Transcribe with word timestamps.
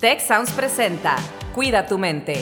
Tech 0.00 0.20
Sounds 0.20 0.52
presenta 0.52 1.16
Cuida 1.56 1.88
tu 1.88 1.98
mente. 1.98 2.34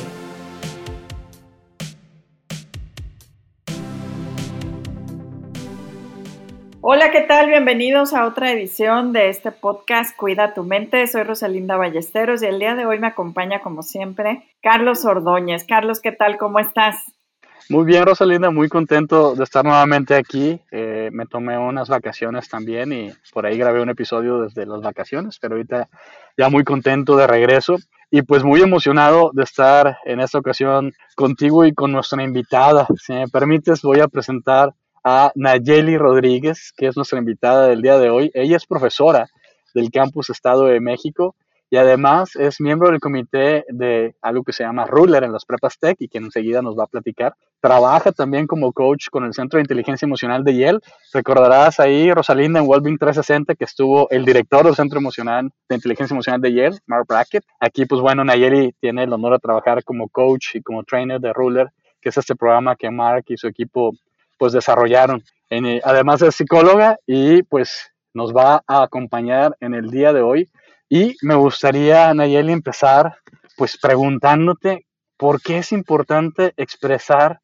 Hola, 6.83 7.11
¿qué 7.11 7.23
tal? 7.23 7.49
Bienvenidos 7.49 8.13
a 8.13 8.27
otra 8.27 8.53
edición 8.53 9.15
de 9.15 9.31
este 9.31 9.53
podcast 9.53 10.15
Cuida 10.15 10.53
tu 10.53 10.65
mente. 10.65 11.07
Soy 11.07 11.23
Rosalinda 11.23 11.79
Ballesteros 11.79 12.43
y 12.43 12.47
el 12.47 12.59
día 12.59 12.75
de 12.75 12.85
hoy 12.85 12.99
me 12.99 13.07
acompaña, 13.07 13.63
como 13.63 13.83
siempre, 13.83 14.51
Carlos 14.61 15.07
Ordóñez. 15.07 15.65
Carlos, 15.65 16.01
¿qué 16.01 16.13
tal? 16.13 16.37
¿Cómo 16.37 16.59
estás? 16.59 17.16
Muy 17.69 17.85
bien, 17.85 18.07
Rosalinda, 18.07 18.51
muy 18.51 18.69
contento 18.69 19.35
de 19.35 19.43
estar 19.43 19.65
nuevamente 19.65 20.15
aquí. 20.15 20.61
Eh, 20.71 21.11
me 21.13 21.27
tomé 21.27 21.59
unas 21.59 21.89
vacaciones 21.89 22.49
también 22.49 22.93
y 22.93 23.13
por 23.33 23.45
ahí 23.45 23.59
grabé 23.59 23.83
un 23.83 23.91
episodio 23.91 24.43
desde 24.43 24.67
las 24.67 24.81
vacaciones, 24.81 25.39
pero 25.41 25.57
ahorita 25.57 25.89
ya 26.37 26.49
muy 26.49 26.63
contento 26.63 27.17
de 27.17 27.27
regreso 27.27 27.77
y 28.09 28.23
pues 28.23 28.45
muy 28.45 28.63
emocionado 28.63 29.31
de 29.35 29.43
estar 29.43 29.99
en 30.05 30.21
esta 30.21 30.39
ocasión 30.39 30.93
contigo 31.17 31.65
y 31.65 31.75
con 31.75 31.91
nuestra 31.91 32.23
invitada. 32.23 32.87
Si 33.01 33.13
me 33.13 33.27
permites, 33.27 33.83
voy 33.83 33.99
a 33.99 34.07
presentar 34.07 34.73
a 35.03 35.33
Nayeli 35.35 35.99
Rodríguez, 35.99 36.73
que 36.77 36.87
es 36.87 36.97
nuestra 36.97 37.19
invitada 37.19 37.67
del 37.67 37.83
día 37.83 37.99
de 37.99 38.11
hoy. 38.11 38.31
Ella 38.35 38.57
es 38.57 38.67
profesora 38.67 39.29
del 39.75 39.91
Campus 39.91 40.31
Estado 40.31 40.67
de 40.67 40.81
México 40.81 41.35
y 41.69 41.77
además 41.77 42.37
es 42.37 42.61
miembro 42.61 42.91
del 42.91 43.01
comité 43.01 43.65
de 43.69 44.15
algo 44.23 44.45
que 44.45 44.53
se 44.53 44.63
llama 44.63 44.87
Ruler 44.87 45.25
en 45.25 45.33
las 45.33 45.45
Prepas 45.45 45.79
Tech 45.79 45.97
y 45.99 46.09
que 46.09 46.19
enseguida 46.19 46.63
nos 46.63 46.79
va 46.79 46.85
a 46.85 46.89
platicar. 46.89 47.35
Trabaja 47.61 48.13
también 48.13 48.47
como 48.47 48.73
coach 48.73 49.09
con 49.11 49.25
el 49.25 49.35
Centro 49.35 49.57
de 49.57 49.63
Inteligencia 49.63 50.07
Emocional 50.07 50.45
de 50.45 50.57
Yale. 50.57 50.79
Recordarás 51.13 51.81
ahí, 51.81 52.13
Rosalinda, 52.13 52.61
en 52.61 52.69
Wellbeing 52.69 52.99
360, 52.99 53.57
que 53.57 53.65
estuvo 53.65 54.09
el 54.11 54.25
director 54.25 54.65
del 54.65 54.77
Centro 54.77 54.99
Emocional 54.99 55.51
de 55.69 55.75
Inteligencia 55.75 56.15
Emocional 56.15 56.41
de 56.41 56.55
Yale, 56.55 56.79
Mark 56.87 57.07
Brackett. 57.09 57.45
Aquí, 57.59 57.85
pues 57.85 58.01
bueno, 58.01 58.25
Nayeli 58.25 58.73
tiene 58.81 59.03
el 59.03 59.13
honor 59.13 59.33
de 59.33 59.39
trabajar 59.41 59.83
como 59.83 60.09
coach 60.09 60.55
y 60.55 60.63
como 60.63 60.85
trainer 60.85 61.21
de 61.21 61.33
Ruler, 61.33 61.71
que 62.01 62.11
es 62.11 62.17
este 62.17 62.37
programa 62.37 62.77
que 62.77 62.91
Mark 62.91 63.25
y 63.29 63.37
su 63.37 63.49
equipo 63.49 63.93
pues 64.39 64.53
desarrollaron. 64.53 65.23
Eh, 65.51 65.81
además 65.85 66.23
es 66.23 66.37
psicóloga 66.37 66.99
y 67.07 67.43
pues 67.43 67.93
nos 68.15 68.33
va 68.33 68.63
a 68.67 68.83
acompañar 68.83 69.57
en 69.61 69.75
el 69.75 69.91
día 69.91 70.13
de 70.13 70.23
hoy 70.23 70.49
y 70.89 71.17
me 71.23 71.35
gustaría, 71.35 72.13
Nayeli, 72.15 72.53
empezar 72.53 73.19
pues 73.57 73.79
preguntándote 73.79 74.87
por 75.17 75.41
qué 75.41 75.59
es 75.59 75.73
importante 75.73 76.53
expresar 76.57 77.41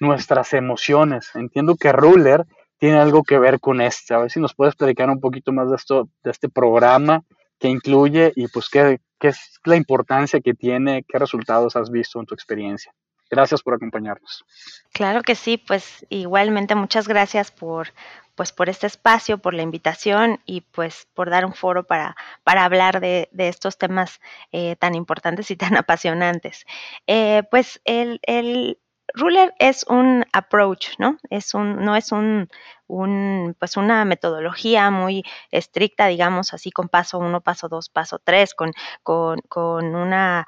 nuestras 0.00 0.52
emociones. 0.52 1.30
Entiendo 1.34 1.76
que 1.76 1.92
Ruler 1.92 2.44
tiene 2.78 2.98
algo 2.98 3.22
que 3.22 3.38
ver 3.38 3.60
con 3.60 3.80
esto. 3.80 4.14
A 4.14 4.18
ver 4.18 4.30
si 4.30 4.40
nos 4.40 4.54
puedes 4.54 4.72
explicar 4.72 5.08
un 5.08 5.20
poquito 5.20 5.52
más 5.52 5.70
de 5.70 5.76
esto, 5.76 6.08
de 6.22 6.30
este 6.30 6.48
programa 6.48 7.22
que 7.58 7.68
incluye 7.68 8.32
y 8.36 8.48
pues 8.48 8.68
qué, 8.68 9.00
qué 9.18 9.28
es 9.28 9.58
la 9.64 9.76
importancia 9.76 10.40
que 10.40 10.54
tiene, 10.54 11.04
qué 11.08 11.18
resultados 11.18 11.76
has 11.76 11.90
visto 11.90 12.20
en 12.20 12.26
tu 12.26 12.34
experiencia. 12.34 12.92
Gracias 13.30 13.62
por 13.62 13.74
acompañarnos. 13.74 14.44
Claro 14.92 15.22
que 15.22 15.34
sí, 15.34 15.56
pues 15.56 16.06
igualmente 16.10 16.74
muchas 16.74 17.08
gracias 17.08 17.50
por, 17.50 17.88
pues 18.34 18.52
por 18.52 18.68
este 18.68 18.86
espacio, 18.86 19.38
por 19.38 19.54
la 19.54 19.62
invitación 19.62 20.40
y 20.44 20.62
pues 20.62 21.08
por 21.14 21.30
dar 21.30 21.44
un 21.44 21.54
foro 21.54 21.86
para, 21.86 22.16
para 22.42 22.64
hablar 22.64 23.00
de, 23.00 23.28
estos 23.36 23.78
temas 23.78 24.20
eh, 24.52 24.76
tan 24.76 24.94
importantes 24.94 25.50
y 25.50 25.56
tan 25.56 25.76
apasionantes. 25.76 26.64
Eh, 27.06 27.42
pues 27.50 27.80
el, 27.84 28.20
el, 28.26 28.78
Ruler 29.12 29.54
es 29.58 29.84
un 29.88 30.24
approach, 30.32 30.98
¿no? 30.98 31.18
Es 31.30 31.54
un, 31.54 31.84
no 31.84 31.94
es 31.94 32.10
un, 32.10 32.48
un, 32.86 33.54
pues 33.58 33.76
una 33.76 34.04
metodología 34.04 34.90
muy 34.90 35.24
estricta, 35.50 36.06
digamos 36.06 36.54
así, 36.54 36.70
con 36.70 36.88
paso 36.88 37.18
uno, 37.18 37.40
paso 37.40 37.68
dos, 37.68 37.88
paso 37.88 38.18
tres, 38.22 38.54
con, 38.54 38.72
con, 39.02 39.40
con, 39.48 39.94
una, 39.94 40.46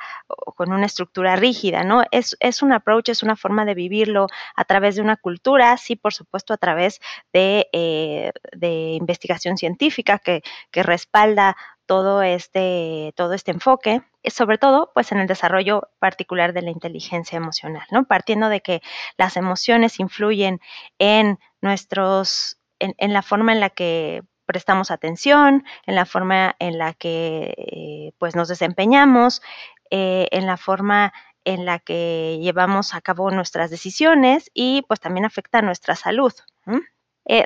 con 0.56 0.72
una 0.72 0.86
estructura 0.86 1.36
rígida, 1.36 1.84
¿no? 1.84 2.02
Es, 2.10 2.36
es 2.40 2.62
un 2.62 2.72
approach, 2.72 3.10
es 3.10 3.22
una 3.22 3.36
forma 3.36 3.64
de 3.64 3.74
vivirlo 3.74 4.26
a 4.56 4.64
través 4.64 4.96
de 4.96 5.02
una 5.02 5.16
cultura, 5.16 5.76
sí, 5.76 5.96
por 5.96 6.14
supuesto, 6.14 6.54
a 6.54 6.56
través 6.58 7.00
de, 7.32 7.68
eh, 7.72 8.32
de 8.52 8.92
investigación 8.92 9.56
científica 9.58 10.18
que, 10.18 10.42
que 10.70 10.82
respalda 10.82 11.56
todo 11.86 12.22
este, 12.22 13.12
todo 13.16 13.32
este 13.32 13.52
enfoque, 13.52 14.02
sobre 14.24 14.58
todo 14.58 14.90
pues 14.92 15.12
en 15.12 15.18
el 15.18 15.26
desarrollo 15.26 15.88
particular 15.98 16.52
de 16.52 16.62
la 16.62 16.70
inteligencia 16.70 17.36
emocional, 17.36 17.86
¿no? 17.90 18.04
Partiendo 18.04 18.48
de 18.48 18.60
que 18.60 18.82
las 19.16 19.36
emociones 19.36 20.00
influyen 20.00 20.60
en 20.98 21.38
nuestros, 21.60 22.58
en, 22.78 23.12
la 23.12 23.22
forma 23.22 23.52
en 23.52 23.60
la 23.60 23.70
que 23.70 24.22
prestamos 24.44 24.90
atención, 24.90 25.64
en 25.86 25.94
la 25.94 26.06
forma 26.06 26.56
en 26.58 26.78
la 26.78 26.92
que 26.92 27.54
eh, 27.56 28.12
pues 28.18 28.36
nos 28.36 28.48
desempeñamos, 28.48 29.42
eh, 29.90 30.28
en 30.32 30.46
la 30.46 30.56
forma 30.56 31.12
en 31.44 31.64
la 31.64 31.78
que 31.78 32.38
llevamos 32.42 32.94
a 32.94 33.00
cabo 33.00 33.30
nuestras 33.30 33.70
decisiones 33.70 34.50
y 34.52 34.82
pues 34.88 34.98
también 34.98 35.24
afecta 35.24 35.58
a 35.58 35.62
nuestra 35.62 35.94
salud. 35.94 36.32
Eh, 36.66 36.80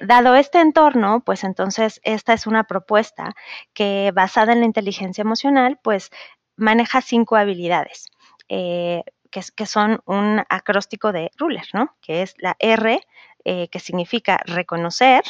dado 0.02 0.34
este 0.34 0.60
entorno, 0.60 1.22
pues 1.24 1.44
entonces 1.44 2.00
esta 2.04 2.32
es 2.34 2.46
una 2.46 2.64
propuesta 2.64 3.34
que 3.72 4.12
basada 4.14 4.52
en 4.52 4.60
la 4.60 4.66
inteligencia 4.66 5.22
emocional, 5.22 5.78
pues 5.82 6.10
maneja 6.56 7.00
cinco 7.00 7.36
habilidades. 7.36 8.08
que, 8.48 9.04
que, 9.30 9.66
son 9.66 10.00
un 10.06 10.42
acróstico 10.48 11.12
de 11.12 11.30
ruler, 11.38 11.64
¿no? 11.72 11.94
Que 12.00 12.22
es 12.22 12.34
la 12.38 12.56
R, 12.58 13.00
eh, 13.44 13.68
que 13.68 13.80
significa 13.80 14.38
reconocer, 14.44 15.22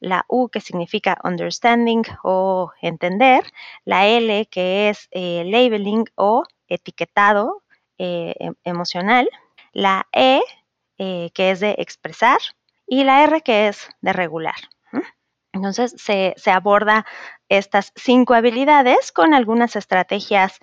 la 0.00 0.24
U 0.28 0.48
que 0.48 0.60
significa 0.60 1.18
understanding 1.22 2.02
o 2.24 2.72
entender, 2.80 3.44
la 3.84 4.06
L 4.08 4.46
que 4.46 4.88
es 4.88 5.08
eh, 5.12 5.44
labeling 5.46 6.06
o 6.16 6.42
etiquetado 6.66 7.62
eh, 7.98 8.34
em, 8.40 8.54
emocional, 8.64 9.30
la 9.72 10.08
E 10.12 10.40
que 11.34 11.50
es 11.50 11.58
de 11.58 11.74
expresar 11.78 12.38
y 12.92 13.04
la 13.04 13.24
R 13.24 13.40
que 13.40 13.68
es 13.68 13.88
de 14.02 14.12
regular. 14.12 14.54
Entonces 15.54 15.94
se, 15.96 16.34
aborda 16.50 17.06
estas 17.48 17.90
cinco 17.96 18.34
habilidades 18.34 19.12
con 19.12 19.32
algunas 19.32 19.76
estrategias, 19.76 20.58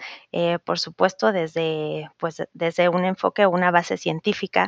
por 0.63 0.77
supuesto, 0.77 1.31
desde, 1.31 2.07
pues, 2.17 2.43
desde 2.53 2.87
un 2.87 3.05
enfoque 3.05 3.47
una 3.47 3.71
base 3.71 3.97
científica 3.97 4.67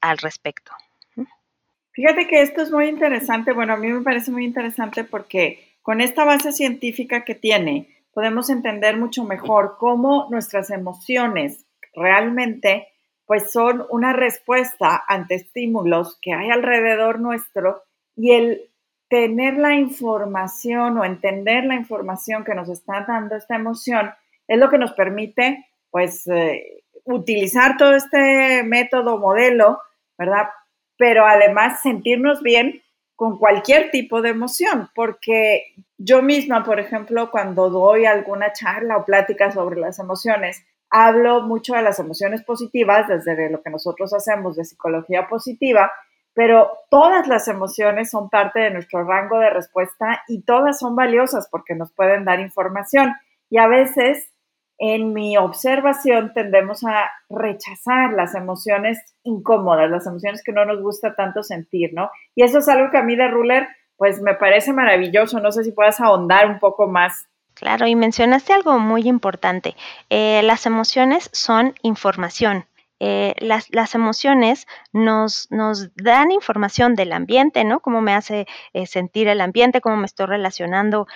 al 0.00 0.18
respecto. 0.18 0.72
Fíjate 1.92 2.26
que 2.26 2.42
esto 2.42 2.62
es 2.62 2.72
muy 2.72 2.88
interesante, 2.88 3.52
bueno, 3.52 3.74
a 3.74 3.76
mí 3.76 3.86
me 3.86 4.02
parece 4.02 4.32
muy 4.32 4.44
interesante 4.44 5.04
porque 5.04 5.76
con 5.82 6.00
esta 6.00 6.24
base 6.24 6.50
científica 6.50 7.24
que 7.24 7.36
tiene, 7.36 7.88
podemos 8.12 8.50
entender 8.50 8.96
mucho 8.96 9.22
mejor 9.22 9.76
cómo 9.78 10.26
nuestras 10.30 10.70
emociones 10.70 11.64
realmente 11.94 12.88
pues 13.28 13.52
son 13.52 13.84
una 13.90 14.14
respuesta 14.14 15.04
ante 15.06 15.34
estímulos 15.34 16.18
que 16.22 16.32
hay 16.32 16.48
alrededor 16.48 17.20
nuestro 17.20 17.82
y 18.16 18.32
el 18.32 18.70
tener 19.10 19.58
la 19.58 19.74
información 19.74 20.96
o 20.96 21.04
entender 21.04 21.66
la 21.66 21.74
información 21.74 22.42
que 22.42 22.54
nos 22.54 22.70
está 22.70 23.04
dando 23.06 23.36
esta 23.36 23.54
emoción 23.54 24.10
es 24.46 24.58
lo 24.58 24.70
que 24.70 24.78
nos 24.78 24.92
permite 24.92 25.66
pues 25.90 26.26
eh, 26.26 26.84
utilizar 27.04 27.76
todo 27.76 27.94
este 27.94 28.62
método, 28.62 29.18
modelo, 29.18 29.78
¿verdad? 30.16 30.48
Pero 30.96 31.26
además 31.26 31.82
sentirnos 31.82 32.42
bien 32.42 32.80
con 33.14 33.38
cualquier 33.38 33.90
tipo 33.90 34.22
de 34.22 34.30
emoción, 34.30 34.88
porque 34.94 35.74
yo 35.98 36.22
misma, 36.22 36.64
por 36.64 36.80
ejemplo, 36.80 37.30
cuando 37.30 37.68
doy 37.68 38.06
alguna 38.06 38.54
charla 38.54 38.96
o 38.96 39.04
plática 39.04 39.50
sobre 39.50 39.78
las 39.78 39.98
emociones, 39.98 40.64
hablo 40.90 41.42
mucho 41.42 41.74
de 41.74 41.82
las 41.82 41.98
emociones 41.98 42.42
positivas 42.42 43.08
desde 43.08 43.50
lo 43.50 43.62
que 43.62 43.70
nosotros 43.70 44.12
hacemos 44.14 44.56
de 44.56 44.64
psicología 44.64 45.28
positiva, 45.28 45.92
pero 46.34 46.70
todas 46.90 47.26
las 47.26 47.48
emociones 47.48 48.10
son 48.10 48.30
parte 48.30 48.60
de 48.60 48.70
nuestro 48.70 49.04
rango 49.04 49.38
de 49.38 49.50
respuesta 49.50 50.22
y 50.28 50.42
todas 50.42 50.78
son 50.78 50.94
valiosas 50.94 51.48
porque 51.50 51.74
nos 51.74 51.92
pueden 51.92 52.24
dar 52.24 52.40
información. 52.40 53.12
Y 53.50 53.58
a 53.58 53.66
veces 53.66 54.30
en 54.78 55.12
mi 55.12 55.36
observación 55.36 56.32
tendemos 56.32 56.84
a 56.84 57.10
rechazar 57.28 58.12
las 58.12 58.36
emociones 58.36 58.98
incómodas, 59.24 59.90
las 59.90 60.06
emociones 60.06 60.42
que 60.44 60.52
no 60.52 60.64
nos 60.64 60.80
gusta 60.80 61.16
tanto 61.16 61.42
sentir, 61.42 61.90
¿no? 61.92 62.10
Y 62.36 62.44
eso 62.44 62.58
es 62.58 62.68
algo 62.68 62.90
que 62.90 62.98
a 62.98 63.02
mí 63.02 63.16
de 63.16 63.26
Ruler, 63.26 63.66
pues 63.96 64.22
me 64.22 64.34
parece 64.34 64.72
maravilloso. 64.72 65.40
No 65.40 65.50
sé 65.50 65.64
si 65.64 65.72
puedas 65.72 66.00
ahondar 66.00 66.46
un 66.48 66.60
poco 66.60 66.86
más. 66.86 67.27
Claro, 67.58 67.88
y 67.88 67.96
mencionaste 67.96 68.52
algo 68.52 68.78
muy 68.78 69.08
importante. 69.08 69.74
Eh, 70.10 70.42
las 70.44 70.64
emociones 70.64 71.28
son 71.32 71.74
información. 71.82 72.66
Eh, 73.00 73.34
las, 73.38 73.68
las, 73.70 73.94
emociones 73.94 74.66
nos, 74.92 75.48
nos, 75.50 75.94
dan 75.96 76.30
información 76.30 76.94
del 76.94 77.12
ambiente, 77.12 77.64
¿no? 77.64 77.80
Cómo 77.80 78.00
me 78.00 78.12
hace 78.14 78.46
eh, 78.72 78.86
sentir 78.86 79.28
el 79.28 79.40
ambiente, 79.40 79.80
cómo 79.80 79.96
me 79.96 80.06
estoy 80.06 80.26
relacionando 80.26 81.06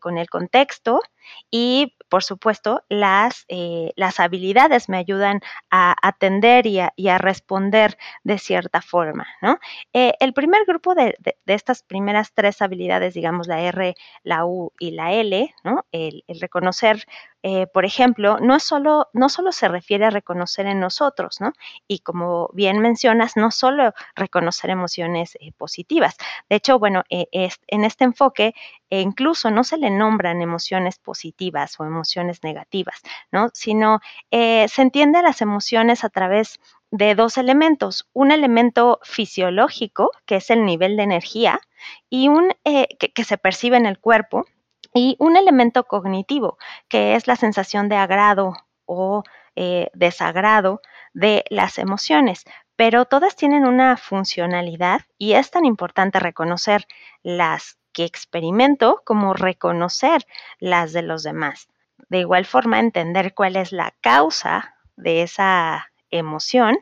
con 0.00 0.16
el 0.16 0.30
contexto 0.30 1.02
y 1.50 1.95
por 2.16 2.24
supuesto, 2.24 2.82
las, 2.88 3.44
eh, 3.48 3.92
las 3.94 4.20
habilidades 4.20 4.88
me 4.88 4.96
ayudan 4.96 5.42
a 5.70 5.94
atender 6.00 6.66
y 6.66 6.78
a, 6.80 7.18
responder 7.18 7.98
de 8.24 8.38
cierta 8.38 8.80
forma. 8.80 9.26
¿no? 9.42 9.58
Eh, 9.92 10.14
el 10.20 10.32
primer 10.32 10.64
grupo 10.64 10.94
de, 10.94 11.14
estas 11.44 11.82
primeras 11.82 12.32
tres 12.32 12.62
habilidades, 12.62 13.12
digamos 13.12 13.48
la 13.48 13.60
R, 13.60 13.94
la 14.22 14.46
U 14.46 14.72
y 14.78 14.92
la 14.92 15.12
L, 15.12 15.54
¿no? 15.62 15.84
el, 15.92 16.24
reconocer 16.40 17.04
eh, 17.42 17.68
por 17.68 17.84
ejemplo, 17.84 18.38
no, 18.40 18.58
solo, 18.58 19.08
no 19.12 19.28
solo 19.28 19.52
se 19.52 19.68
refiere 19.68 20.06
a 20.06 20.10
reconocer 20.10 20.66
en 20.66 20.80
nosotros, 20.80 21.40
¿no? 21.40 21.52
Y 21.86 22.00
como 22.00 22.50
bien 22.54 22.80
mencionas, 22.80 23.36
no 23.36 23.52
solo 23.52 23.92
reconocer 24.16 24.70
emociones 24.70 25.38
positivas. 25.56 26.16
De 26.48 26.56
hecho, 26.56 26.80
bueno, 26.80 27.04
en 27.08 27.84
este 27.84 28.02
enfoque 28.02 28.52
e 28.90 29.00
incluso 29.00 29.50
no 29.50 29.62
se 29.62 29.78
le 29.78 29.90
nombran 29.90 30.42
emociones 30.42 30.98
positivas 30.98 31.78
o 31.78 31.84
emociones 31.84 32.05
negativas, 32.42 33.02
¿no? 33.32 33.48
Sino 33.52 34.00
eh, 34.30 34.66
se 34.68 34.82
entiende 34.82 35.22
las 35.22 35.40
emociones 35.40 36.04
a 36.04 36.08
través 36.08 36.58
de 36.90 37.14
dos 37.14 37.38
elementos, 37.38 38.08
un 38.12 38.30
elemento 38.30 39.00
fisiológico, 39.02 40.10
que 40.24 40.36
es 40.36 40.50
el 40.50 40.64
nivel 40.64 40.96
de 40.96 41.02
energía, 41.02 41.60
y 42.08 42.28
un 42.28 42.52
eh, 42.64 42.88
que, 42.96 43.24
se 43.24 43.38
percibe 43.38 43.76
en 43.76 43.86
el 43.86 43.98
cuerpo, 43.98 44.46
y 44.94 45.16
un 45.18 45.36
elemento 45.36 45.84
cognitivo, 45.84 46.58
que 46.88 47.16
es 47.16 47.26
la 47.26 47.36
sensación 47.36 47.88
de 47.88 47.96
agrado 47.96 48.54
o 48.86 49.24
eh, 49.56 49.90
desagrado 49.94 50.80
de 51.12 51.44
las 51.50 51.78
emociones. 51.78 52.44
Pero 52.76 53.04
todas 53.04 53.36
tienen 53.36 53.66
una 53.66 53.96
funcionalidad 53.96 55.02
y 55.18 55.32
es 55.32 55.50
tan 55.50 55.64
importante 55.64 56.20
reconocer 56.20 56.86
las 57.22 57.78
que 57.92 58.04
experimento 58.04 59.02
como 59.04 59.32
reconocer 59.32 60.26
las 60.60 60.92
de 60.92 61.02
los 61.02 61.22
demás. 61.22 61.68
De 62.08 62.20
igual 62.20 62.46
forma, 62.46 62.80
entender 62.80 63.34
cuál 63.34 63.56
es 63.56 63.72
la 63.72 63.94
causa 64.00 64.74
de 64.96 65.22
esa 65.22 65.90
emoción 66.10 66.78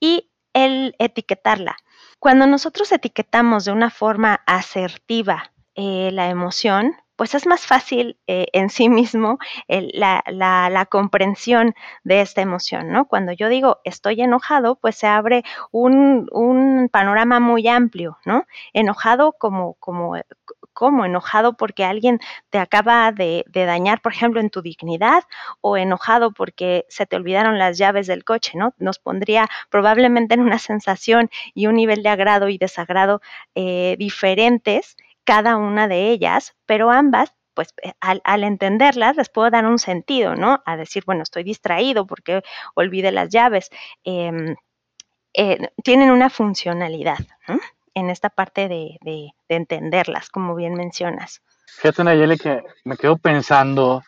y 0.00 0.30
el 0.52 0.94
etiquetarla. 0.98 1.76
Cuando 2.18 2.46
nosotros 2.46 2.90
etiquetamos 2.92 3.64
de 3.64 3.72
una 3.72 3.90
forma 3.90 4.42
asertiva 4.46 5.52
eh, 5.74 6.10
la 6.12 6.28
emoción, 6.28 6.96
pues 7.16 7.34
es 7.34 7.46
más 7.46 7.66
fácil 7.66 8.18
eh, 8.26 8.46
en 8.52 8.70
sí 8.70 8.88
mismo 8.88 9.38
la, 9.68 10.86
comprensión 10.90 11.74
de 12.04 12.20
esta 12.20 12.42
emoción, 12.42 12.90
¿no? 12.92 13.06
Cuando 13.06 13.32
yo 13.32 13.48
digo 13.48 13.80
estoy 13.84 14.20
enojado, 14.20 14.76
pues 14.76 14.96
se 14.96 15.06
abre 15.06 15.42
un, 15.72 16.88
panorama 16.92 17.40
muy 17.40 17.66
amplio, 17.68 18.18
¿no? 18.24 18.44
Enojado 18.72 19.32
como, 19.32 19.74
como, 19.74 20.16
como 20.76 21.06
enojado 21.06 21.56
porque 21.56 21.84
alguien 21.84 22.20
te 22.50 22.58
acaba 22.58 23.10
de, 23.10 23.44
dañar, 23.52 24.02
por 24.02 24.12
ejemplo, 24.12 24.40
en 24.40 24.50
tu 24.50 24.60
dignidad, 24.60 25.24
o 25.62 25.78
enojado 25.78 26.32
porque 26.32 26.84
se 26.90 27.06
te 27.06 27.16
olvidaron 27.16 27.58
las 27.58 27.78
llaves 27.78 28.06
del 28.06 28.24
coche, 28.24 28.52
¿no? 28.58 28.74
Nos 28.76 28.98
pondría 28.98 29.48
probablemente 29.70 30.34
en 30.34 30.40
una 30.40 30.58
sensación 30.58 31.30
y 31.54 31.66
un 31.66 31.76
nivel 31.76 32.02
de 32.02 32.10
agrado 32.10 32.50
y 32.50 32.58
desagrado 32.58 33.22
eh, 33.54 33.96
diferentes 33.98 34.96
cada 35.24 35.56
una 35.56 35.88
de 35.88 36.10
ellas, 36.10 36.54
pero 36.66 36.90
ambas 36.90 37.32
pues 37.54 37.72
eh, 37.82 37.94
al, 38.00 38.44
entenderlas 38.44 39.16
les 39.16 39.30
puedo 39.30 39.48
dar 39.48 39.64
un 39.64 39.78
sentido, 39.78 40.34
¿no? 40.36 40.62
A 40.66 40.76
decir, 40.76 41.04
bueno, 41.06 41.22
estoy 41.22 41.42
distraído 41.42 42.06
porque 42.06 42.42
olvidé 42.74 43.12
las 43.12 43.30
llaves. 43.30 43.70
Em, 44.04 44.56
eh, 45.32 45.70
tienen 45.82 46.10
una 46.10 46.28
funcionalidad 46.28 47.18
en 47.96 48.10
esta 48.10 48.28
parte 48.28 48.68
de, 48.68 48.98
de, 49.00 49.30
entenderlas, 49.48 50.28
como 50.28 50.54
bien 50.54 50.74
mencionas. 50.74 51.40
Fíjate, 51.78 52.04
Nayeli, 52.04 52.36
que 52.36 52.62
me 52.84 52.96
quedo 52.96 53.16
pensando 53.16 54.02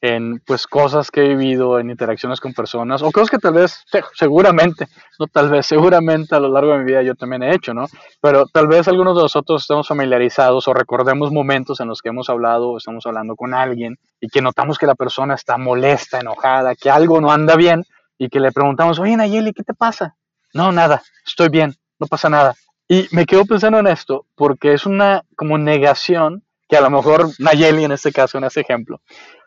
en 0.00 0.40
pues 0.46 0.66
cosas 0.66 1.10
que 1.10 1.20
he 1.20 1.28
vivido, 1.28 1.78
en 1.78 1.90
interacciones 1.90 2.40
con 2.40 2.54
personas, 2.54 3.02
o 3.02 3.12
cosas 3.12 3.28
que 3.28 3.38
tal 3.38 3.52
vez, 3.52 3.84
seguramente, 4.14 4.86
no 5.18 5.26
tal 5.26 5.50
vez, 5.50 5.66
seguramente 5.66 6.34
a 6.34 6.40
lo 6.40 6.48
largo 6.48 6.72
de 6.72 6.78
mi 6.78 6.84
vida 6.84 7.02
yo 7.02 7.14
también 7.14 7.42
he 7.42 7.54
hecho, 7.54 7.74
¿no? 7.74 7.86
Pero 8.22 8.46
tal 8.46 8.68
vez 8.68 8.88
algunos 8.88 9.16
de 9.16 9.22
nosotros 9.22 9.62
estemos 9.62 9.86
familiarizados 9.86 10.66
o 10.66 10.74
recordemos 10.74 11.30
momentos 11.30 11.80
en 11.80 11.88
los 11.88 12.00
que 12.00 12.08
hemos 12.08 12.30
hablado, 12.30 12.78
estamos 12.78 13.04
hablando 13.04 13.36
con 13.36 13.52
alguien 13.52 13.96
y 14.18 14.28
que 14.28 14.40
notamos 14.40 14.78
que 14.78 14.86
la 14.86 14.94
persona 14.94 15.34
está 15.34 15.58
molesta, 15.58 16.20
enojada, 16.20 16.74
que 16.74 16.88
algo 16.88 17.20
no 17.20 17.30
anda 17.30 17.54
bien 17.56 17.84
y 18.16 18.30
que 18.30 18.40
le 18.40 18.50
preguntamos, 18.50 18.98
oye 18.98 19.14
Nayeli, 19.14 19.52
¿qué 19.52 19.62
te 19.62 19.74
pasa? 19.74 20.16
No, 20.54 20.72
nada, 20.72 21.02
estoy 21.26 21.50
bien, 21.50 21.74
no 21.98 22.06
pasa 22.06 22.30
nada. 22.30 22.54
Y 22.88 23.08
me 23.10 23.26
quedo 23.26 23.44
pensando 23.44 23.78
en 23.78 23.88
esto 23.88 24.26
porque 24.34 24.72
es 24.72 24.86
una 24.86 25.24
como 25.36 25.58
negación 25.58 26.44
que 26.68 26.76
a 26.76 26.80
lo 26.80 26.90
mejor 26.90 27.28
Nayeli 27.38 27.84
en 27.84 27.92
este 27.92 28.12
caso, 28.12 28.38
en 28.38 28.44
este 28.44 28.60
ejemplo, 28.60 29.00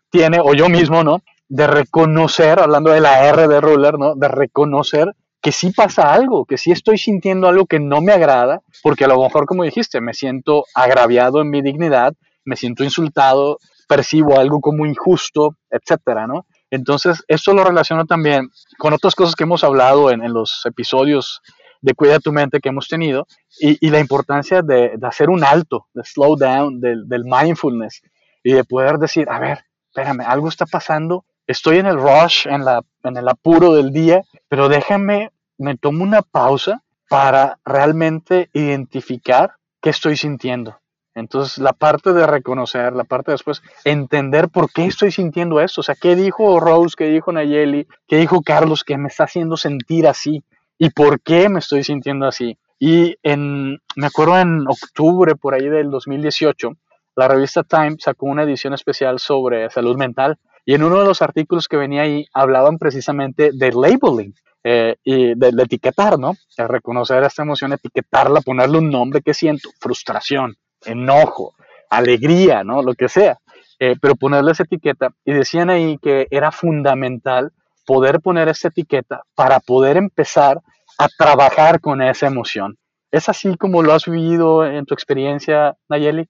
tiene, 0.09 0.39
o 0.41 0.53
yo 0.53 0.69
mismo, 0.69 1.03
¿no? 1.03 1.21
De 1.47 1.67
reconocer, 1.67 2.59
hablando 2.59 2.91
de 2.91 3.01
la 3.01 3.25
R 3.27 3.47
de 3.47 3.61
Ruler, 3.61 3.97
¿no? 3.97 4.15
De 4.15 4.27
reconocer 4.27 5.13
que 5.41 5.51
sí 5.51 5.71
pasa 5.71 6.13
algo, 6.13 6.45
que 6.45 6.57
sí 6.57 6.71
estoy 6.71 6.97
sintiendo 6.97 7.47
algo 7.47 7.65
que 7.65 7.79
no 7.79 8.01
me 8.01 8.11
agrada, 8.11 8.61
porque 8.83 9.05
a 9.05 9.07
lo 9.07 9.21
mejor, 9.21 9.45
como 9.45 9.63
dijiste, 9.63 10.01
me 10.01 10.13
siento 10.13 10.65
agraviado 10.75 11.41
en 11.41 11.49
mi 11.49 11.61
dignidad, 11.61 12.13
me 12.43 12.55
siento 12.55 12.83
insultado, 12.83 13.57
percibo 13.87 14.37
algo 14.39 14.59
como 14.59 14.85
injusto, 14.85 15.55
etcétera, 15.69 16.27
¿no? 16.27 16.45
Entonces, 16.71 17.23
esto 17.27 17.53
lo 17.53 17.63
relaciono 17.63 18.05
también 18.05 18.49
con 18.77 18.93
otras 18.93 19.15
cosas 19.15 19.35
que 19.35 19.43
hemos 19.43 19.63
hablado 19.63 20.11
en, 20.11 20.21
los 20.31 20.61
episodios 20.65 21.41
de 21.81 21.93
Cuida 21.93 22.19
tu 22.19 22.31
mente 22.31 22.59
que 22.59 22.69
hemos 22.69 22.87
tenido 22.87 23.27
y, 23.59 23.89
la 23.89 23.99
importancia 23.99 24.61
de, 24.61 24.97
hacer 25.01 25.29
un 25.29 25.43
alto, 25.43 25.87
de 25.93 26.03
slow 26.03 26.35
down, 26.35 26.79
del, 26.79 27.23
mindfulness 27.25 28.01
y 28.43 28.53
de 28.53 28.63
poder 28.63 28.97
decir, 28.97 29.27
a 29.29 29.39
ver, 29.39 29.65
espérame, 29.87 30.21
algo 30.25 30.49
está 30.49 30.65
pasando, 30.65 31.25
estoy 31.47 31.77
en 31.77 31.87
el 31.87 31.97
rush, 31.97 32.47
en, 32.47 32.65
la, 32.65 32.81
en 33.03 33.17
el 33.17 33.27
apuro 33.27 33.73
del 33.73 33.91
día, 33.91 34.21
pero 34.47 34.69
déjame, 34.69 35.31
me 35.57 35.77
tomo 35.77 36.03
una 36.03 36.21
pausa 36.21 36.83
para 37.09 37.59
realmente 37.65 38.49
identificar 38.53 39.55
qué 39.81 39.89
estoy 39.89 40.15
sintiendo. 40.15 40.79
Entonces, 41.15 41.57
la 41.57 41.73
parte 41.73 42.13
de 42.13 42.25
reconocer, 42.25 42.93
la 42.93 43.03
parte 43.03 43.31
de 43.31 43.33
después, 43.33 43.61
entender 43.83 44.47
por 44.47 44.71
qué 44.71 44.85
estoy 44.85 45.11
sintiendo 45.11 45.59
esto. 45.59 45.81
O 45.81 45.83
sea, 45.83 45.95
qué 45.95 46.15
dijo 46.15 46.59
Rose, 46.59 46.95
qué 46.97 47.05
dijo 47.05 47.31
Nayeli, 47.31 47.87
qué 48.07 48.17
dijo 48.17 48.41
Carlos 48.41 48.83
que 48.83 48.97
me 48.97 49.09
está 49.09 49.25
haciendo 49.25 49.57
sentir 49.57 50.07
así 50.07 50.43
y 50.79 50.89
por 50.89 51.21
qué 51.21 51.49
me 51.49 51.59
estoy 51.59 51.83
sintiendo 51.83 52.25
así. 52.25 52.57
Y 52.79 53.15
en, 53.21 53.77
me 53.95 54.07
acuerdo 54.07 54.39
en 54.39 54.65
octubre 54.67 55.35
por 55.35 55.53
ahí 55.53 55.67
del 55.67 55.91
2018, 55.91 56.71
la 57.15 57.27
revista 57.27 57.63
Time 57.63 57.97
sacó 57.99 58.27
una 58.27 58.43
edición 58.43 58.73
especial 58.73 59.19
sobre 59.19 59.69
salud 59.69 59.97
mental 59.97 60.37
y 60.65 60.73
en 60.73 60.83
uno 60.83 60.99
de 60.99 61.05
los 61.05 61.21
artículos 61.21 61.67
que 61.67 61.75
venía 61.75 62.03
ahí 62.03 62.25
hablaban 62.33 62.77
precisamente 62.77 63.51
de 63.53 63.71
labeling 63.73 64.33
eh, 64.63 64.95
y 65.03 65.35
de, 65.35 65.49
etiquetar, 65.63 66.17
¿no? 66.17 66.35
De 66.57 66.67
reconocer 66.67 67.23
esta 67.23 67.43
emoción, 67.43 67.73
etiquetarla, 67.73 68.39
ponerle 68.39 68.77
un 68.77 68.89
nombre 68.89 69.21
que 69.21 69.33
siento, 69.33 69.69
frustración, 69.81 70.55
enojo, 70.85 71.55
alegría, 71.89 72.63
¿no? 72.63 72.81
Lo 72.81 72.93
que 72.93 73.09
sea. 73.09 73.37
Eh, 73.79 73.95
pero 74.01 74.15
ponerle 74.15 74.51
esa 74.51 74.63
etiqueta 74.63 75.09
y 75.25 75.33
decían 75.33 75.69
ahí 75.69 75.97
que 76.01 76.27
era 76.31 76.51
fundamental 76.51 77.51
poder 77.89 78.21
poner 78.21 78.47
esa 78.49 78.67
etiqueta 78.67 79.23
para 79.33 79.59
poder 79.59 79.97
empezar 79.97 80.59
a 80.99 81.07
trabajar 81.17 81.81
con 81.81 82.03
esa 82.03 82.27
emoción. 82.27 82.77
¿Es 83.09 83.27
así 83.29 83.57
como 83.57 83.81
lo 83.81 83.93
has 83.93 84.05
vivido 84.05 84.63
en 84.63 84.85
tu 84.85 84.93
experiencia, 84.93 85.75
Nayeli? 85.89 86.27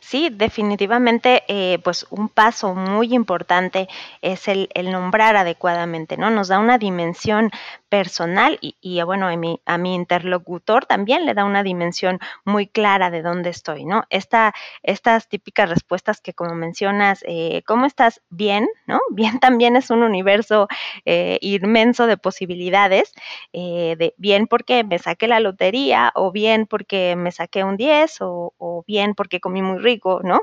Sí, 0.00 0.28
definitivamente, 0.30 1.42
eh, 1.48 1.78
pues 1.82 2.06
un 2.10 2.28
paso 2.28 2.74
muy 2.74 3.14
importante 3.14 3.88
es 4.22 4.48
el, 4.48 4.68
nombrar 4.90 5.36
adecuadamente, 5.36 6.16
¿no? 6.16 6.30
Nos 6.30 6.48
da 6.48 6.58
una 6.58 6.78
dimensión 6.78 7.50
personal 7.88 8.58
y, 8.60 9.02
bueno, 9.02 9.28
a 9.28 9.78
mi, 9.78 9.94
interlocutor 9.94 10.86
también 10.86 11.26
le 11.26 11.34
da 11.34 11.44
una 11.44 11.62
dimensión 11.62 12.18
muy 12.44 12.66
clara 12.66 13.10
de 13.10 13.22
dónde 13.22 13.50
estoy, 13.50 13.84
¿no? 13.84 14.04
Esta, 14.10 14.52
estas 14.82 15.28
típicas 15.28 15.68
respuestas 15.68 16.20
que 16.20 16.34
como 16.34 16.54
mencionas, 16.54 17.24
eh, 17.26 17.62
¿cómo 17.66 17.86
estás? 17.86 18.20
Bien, 18.30 18.68
¿no? 18.86 19.00
Bien 19.10 19.38
también 19.40 19.76
es 19.76 19.90
un 19.90 20.02
universo 20.02 20.68
eh, 21.04 21.38
inmenso 21.40 22.06
de 22.06 22.16
posibilidades, 22.16 23.12
de 23.52 24.14
bien 24.16 24.46
porque 24.46 24.84
me 24.84 24.98
saqué 24.98 25.28
la 25.28 25.40
lotería 25.40 26.10
o 26.14 26.32
bien 26.32 26.66
porque 26.66 27.14
me 27.16 27.32
saqué 27.32 27.64
un 27.64 27.76
10 27.76 28.20
o, 28.20 28.52
o 28.58 28.84
bien 28.86 29.14
porque 29.14 29.40
comí 29.40 29.62
muy 29.64 29.78
rico, 29.78 30.20
¿no? 30.22 30.40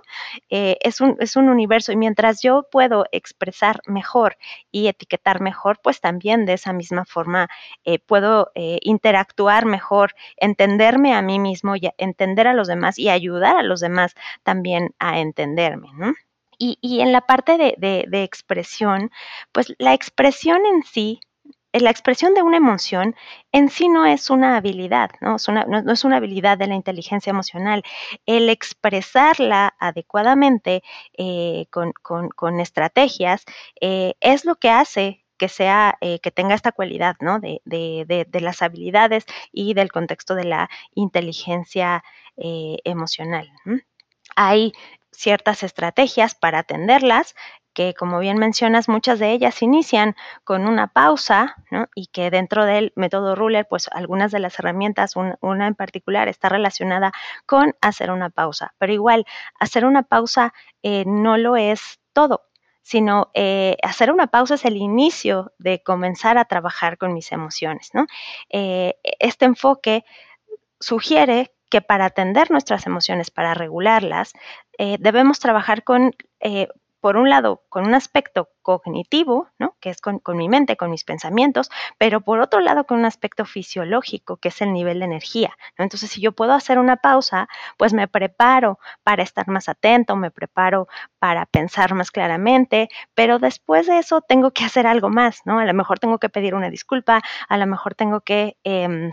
es, 0.50 1.02
un, 1.02 1.16
es 1.20 1.36
un 1.36 1.50
universo 1.50 1.92
y 1.92 1.96
mientras 1.96 2.42
yo 2.42 2.68
puedo 2.72 3.06
expresar 3.12 3.82
mejor 3.86 4.38
y 4.72 4.88
etiquetar 4.88 5.42
mejor, 5.42 5.80
pues 5.82 6.02
también 6.02 6.46
de 6.46 6.54
esa 6.54 6.74
misma 6.74 7.06
forma 7.06 7.50
eh, 7.86 8.00
puedo 8.00 8.52
eh, 8.56 8.80
interactuar 8.82 9.66
mejor, 9.66 10.14
entenderme 10.38 11.14
a 11.14 11.22
mí 11.22 11.40
mismo, 11.40 11.76
y 11.76 11.90
entender 11.98 12.48
a 12.48 12.54
los 12.54 12.68
demás 12.68 12.98
y 12.98 13.10
ayudar 13.10 13.58
a 13.58 13.64
los 13.64 13.80
demás 13.80 14.16
también 14.44 14.94
a 15.00 15.20
entenderme. 15.20 15.90
Y, 16.58 17.02
en 17.02 17.12
la 17.12 17.22
parte 17.22 17.58
de, 17.58 18.24
expresión, 18.24 19.10
pues 19.52 19.74
la 19.80 19.96
expresión 19.96 20.64
en 20.66 20.84
sí 20.84 21.20
la 21.80 21.90
expresión 21.90 22.34
de 22.34 22.42
una 22.42 22.58
emoción 22.58 23.16
en 23.52 23.70
sí 23.70 23.88
no 23.88 24.06
es 24.06 24.30
una 24.30 24.58
habilidad, 24.58 25.12
¿no? 25.22 25.38
Es 25.38 25.48
una, 25.48 25.66
no, 25.66 25.92
es 25.92 26.04
una 26.04 26.18
habilidad 26.18 26.58
de 26.58 26.68
la 26.68 26.76
inteligencia 26.76 27.30
emocional. 27.30 27.84
El 28.26 28.50
expresarla 28.50 29.76
adecuadamente 29.80 30.84
eh, 31.18 31.68
con, 31.70 32.60
estrategias 32.60 33.46
eh, 33.80 34.16
es 34.20 34.46
lo 34.46 34.56
que 34.56 34.70
hace 34.70 35.26
que 35.38 35.50
sea, 35.50 35.98
eh, 36.02 36.20
que 36.20 36.30
tenga 36.30 36.54
esta 36.54 36.72
cualidad, 36.72 37.16
¿no? 37.20 37.40
De, 37.40 37.62
las 38.32 38.62
habilidades 38.62 39.26
y 39.52 39.74
del 39.74 39.92
contexto 39.92 40.36
de 40.36 40.44
la 40.44 40.70
inteligencia 40.94 42.04
emocional. 42.36 43.52
Hay 44.36 44.72
ciertas 45.12 45.64
estrategias 45.64 46.36
para 46.36 46.60
atenderlas, 46.60 47.36
como 47.98 48.20
bien 48.20 48.38
mencionas, 48.38 48.90
muchas 48.90 49.20
de 49.20 49.32
ellas 49.32 49.62
inician 49.62 50.16
con 50.44 50.68
una 50.68 50.88
pausa. 50.88 51.56
Y 51.96 52.08
que 52.08 52.30
dentro 52.30 52.66
del 52.66 52.92
método 52.96 53.36
Ruler, 53.36 53.68
pues 53.70 53.90
algunas 53.92 54.32
de 54.32 54.40
las 54.40 54.58
herramientas, 54.60 55.16
una 55.16 55.68
en 55.68 55.76
particular, 55.76 56.28
está 56.28 56.50
relacionada 56.50 57.12
con 57.46 57.76
hacer 57.82 58.12
una 58.12 58.30
pausa. 58.30 58.74
Pero 58.78 58.94
igual, 58.94 59.26
hacer 59.60 59.86
una 59.86 60.04
pausa 60.04 60.54
eh, 60.84 61.04
no 61.06 61.38
lo 61.38 61.56
es 61.56 62.00
todo, 62.14 62.50
sino 62.82 63.30
eh, 63.34 63.78
hacer 63.84 64.12
una 64.12 64.28
pausa 64.28 64.56
es 64.56 64.66
el 64.66 64.78
inicio 64.78 65.54
de 65.60 65.82
comenzar 65.84 66.38
a 66.38 66.46
trabajar 66.46 66.98
con 66.98 67.14
mis 67.14 67.32
emociones. 67.32 67.92
Eh, 68.50 68.96
este 69.20 69.46
enfoque 69.46 70.04
sugiere 70.80 71.54
que 71.70 71.82
para 71.82 72.06
atender 72.06 72.52
nuestras 72.52 72.86
emociones, 72.86 73.32
para 73.32 73.54
regularlas, 73.54 74.34
debemos 74.78 75.40
trabajar 75.40 75.84
con 75.86 76.12
por 77.02 77.18
un 77.18 77.30
lado, 77.30 77.64
con 77.68 77.86
un 77.86 77.96
aspecto 77.96 78.50
cognitivo, 78.62 79.50
¿no? 79.58 79.76
que 79.80 79.90
es 79.90 80.00
con, 80.00 80.22
mi 80.38 80.48
mente, 80.48 80.78
con 80.78 80.92
mis 80.92 81.04
pensamientos, 81.04 81.72
pero 81.98 82.22
por 82.22 82.40
otro 82.40 82.60
lado, 82.60 82.86
con 82.86 83.00
un 83.00 83.06
aspecto 83.06 83.44
fisiológico, 83.44 84.38
que 84.38 84.50
es 84.50 84.62
el 84.62 84.72
nivel 84.72 85.00
de 85.00 85.06
energía. 85.06 85.58
Entonces, 85.78 86.12
si 86.12 86.22
yo 86.22 86.32
puedo 86.32 86.54
hacer 86.54 86.78
una 86.78 86.98
pausa, 86.98 87.50
pues 87.78 87.92
me 87.92 88.08
preparo 88.08 88.80
para 89.04 89.24
estar 89.24 89.48
más 89.48 89.68
atento, 89.68 90.16
me 90.16 90.32
preparo 90.32 90.88
para 91.20 91.46
pensar 91.48 91.96
más 91.96 92.12
claramente, 92.12 92.90
pero 93.16 93.40
después 93.40 93.88
de 93.88 93.98
eso 93.98 94.22
tengo 94.22 94.52
que 94.52 94.64
hacer 94.64 94.86
algo 94.86 95.10
más, 95.10 95.42
¿no? 95.46 95.60
A 95.60 95.66
lo 95.66 95.74
mejor 95.74 96.00
tengo 96.00 96.20
que 96.20 96.30
pedir 96.30 96.54
una 96.54 96.70
disculpa, 96.70 97.22
a 97.50 97.58
lo 97.58 97.66
mejor 97.66 97.96
tengo 97.96 98.22
que... 98.22 98.58
Em, 98.64 99.12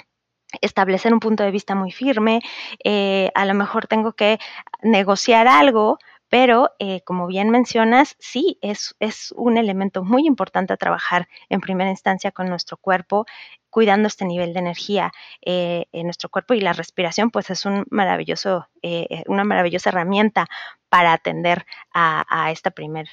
establecer 0.62 1.12
un 1.12 1.21
punto 1.21 1.42
de 1.42 1.50
vista 1.50 1.75
muy 1.75 1.92
firme, 1.92 2.40
eh, 2.83 3.30
a 3.35 3.45
lo 3.45 3.52
mejor 3.52 3.87
tengo 3.87 4.14
que 4.14 4.38
negociar 4.83 5.47
algo, 5.47 5.99
pero, 6.28 6.70
eh, 6.78 7.00
como 7.02 7.26
bien 7.26 7.50
mencionas, 7.50 8.16
sí, 8.18 8.58
es, 8.61 8.94
es 9.00 9.32
un 9.32 9.56
elemento 9.56 10.04
muy 10.04 10.26
importante 10.26 10.73
a 10.73 10.76
trabajar 10.76 11.28
en 11.49 11.61
primera 11.61 11.90
instancia 11.90 12.32
con 12.32 12.49
nuestro 12.49 12.76
cuerpo, 12.76 13.26
cuidando 13.70 14.08
este 14.08 14.25
nivel 14.25 14.52
de 14.52 14.61
energía 14.61 15.12
eh, 15.44 15.87
en 15.92 16.04
nuestro 16.04 16.28
cuerpo 16.28 16.54
y 16.54 16.61
la 16.61 16.73
respiración, 16.73 17.30
pues 17.30 17.50
es 17.50 17.64
un 17.64 17.85
maravilloso, 17.90 18.68
eh, 18.82 19.23
una 19.26 19.44
maravillosa 19.44 19.90
herramienta 19.90 20.47
para 20.88 21.12
atender 21.12 21.64
a, 21.92 22.50
esta 22.50 22.70
primera 22.70 23.11